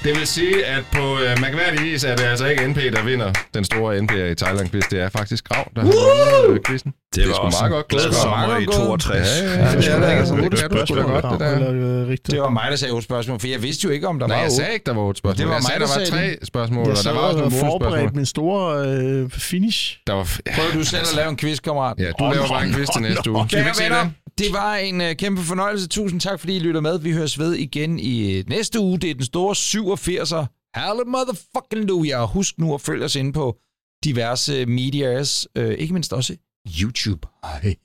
[0.04, 3.32] Det vil sige, at på øh, mærkværdig vis er det altså ikke NP, der vinder
[3.54, 4.84] den store NP i Thailand quiz.
[4.92, 6.94] Det er faktisk Grav, der har vundet øh, quizzen.
[7.16, 8.16] Det er var også meget godt glad gået.
[8.16, 8.88] sommer Meget i godt gået.
[8.88, 9.28] 62.
[9.28, 10.36] Ja, ja, ja, det er det altså.
[10.36, 12.16] Det kan du sgu godt, det der.
[12.32, 14.36] Det var mig, der sagde otte spørgsmål, for jeg vidste jo ikke, om der Nej,
[14.36, 15.38] var jeg sagde ikke, der var otte spørgsmål.
[15.38, 18.16] Det var jeg mig, der var tre spørgsmål, og der var også nogle og forberedt
[18.16, 20.00] min store øh, finish.
[20.08, 20.24] Der var...
[20.56, 21.96] Prøv du selv at lave en quiz, kammerat.
[22.00, 23.46] Ja, du laver bare en quiz til næste uge.
[23.50, 24.12] Skal vi ikke se det?
[24.38, 25.88] Det var en uh, kæmpe fornøjelse.
[25.88, 27.00] Tusind tak, fordi I lytter med.
[27.00, 29.00] Vi høres ved igen i uh, næste uge.
[29.00, 30.46] Det er den store 87'er.
[30.74, 32.26] Halle motherfucking Luja.
[32.26, 33.58] Husk nu at følge os inde på
[34.04, 35.48] diverse medias.
[35.60, 36.36] Uh, ikke mindst også
[36.82, 37.28] YouTube.
[37.44, 37.76] Hej.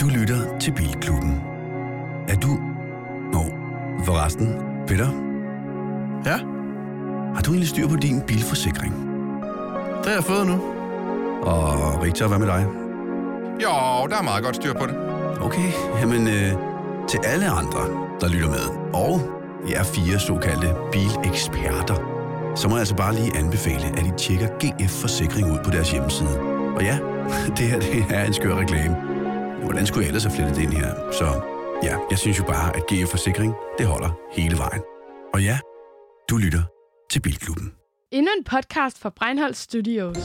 [0.00, 1.34] Du lytter til Bilklubben.
[2.28, 2.48] Er du...
[3.32, 3.44] Nå,
[4.04, 4.46] forresten,
[4.86, 5.08] Peter?
[6.26, 6.36] Ja?
[7.34, 8.94] Har du egentlig styr på din bilforsikring?
[9.98, 10.54] Det har jeg fået nu.
[11.42, 12.83] Og Richard, hvad med dig?
[13.62, 14.96] Jo, der er meget godt styr på det.
[15.40, 16.52] Okay, jamen øh,
[17.08, 17.82] til alle andre,
[18.20, 19.20] der lytter med, og
[19.70, 21.96] jer fire såkaldte bileksperter,
[22.56, 25.90] så må jeg altså bare lige anbefale, at I tjekker GF Forsikring ud på deres
[25.92, 26.38] hjemmeside.
[26.76, 26.98] Og ja,
[27.56, 28.94] det her det er en skør reklame.
[29.64, 30.94] Hvordan skulle jeg ellers have flettet det ind her?
[31.12, 31.24] Så
[31.82, 34.82] ja, jeg synes jo bare, at GF Forsikring, det holder hele vejen.
[35.34, 35.58] Og ja,
[36.30, 36.62] du lytter
[37.10, 37.72] til Bilklubben.
[38.12, 40.18] Endnu en podcast fra Breinholt Studios.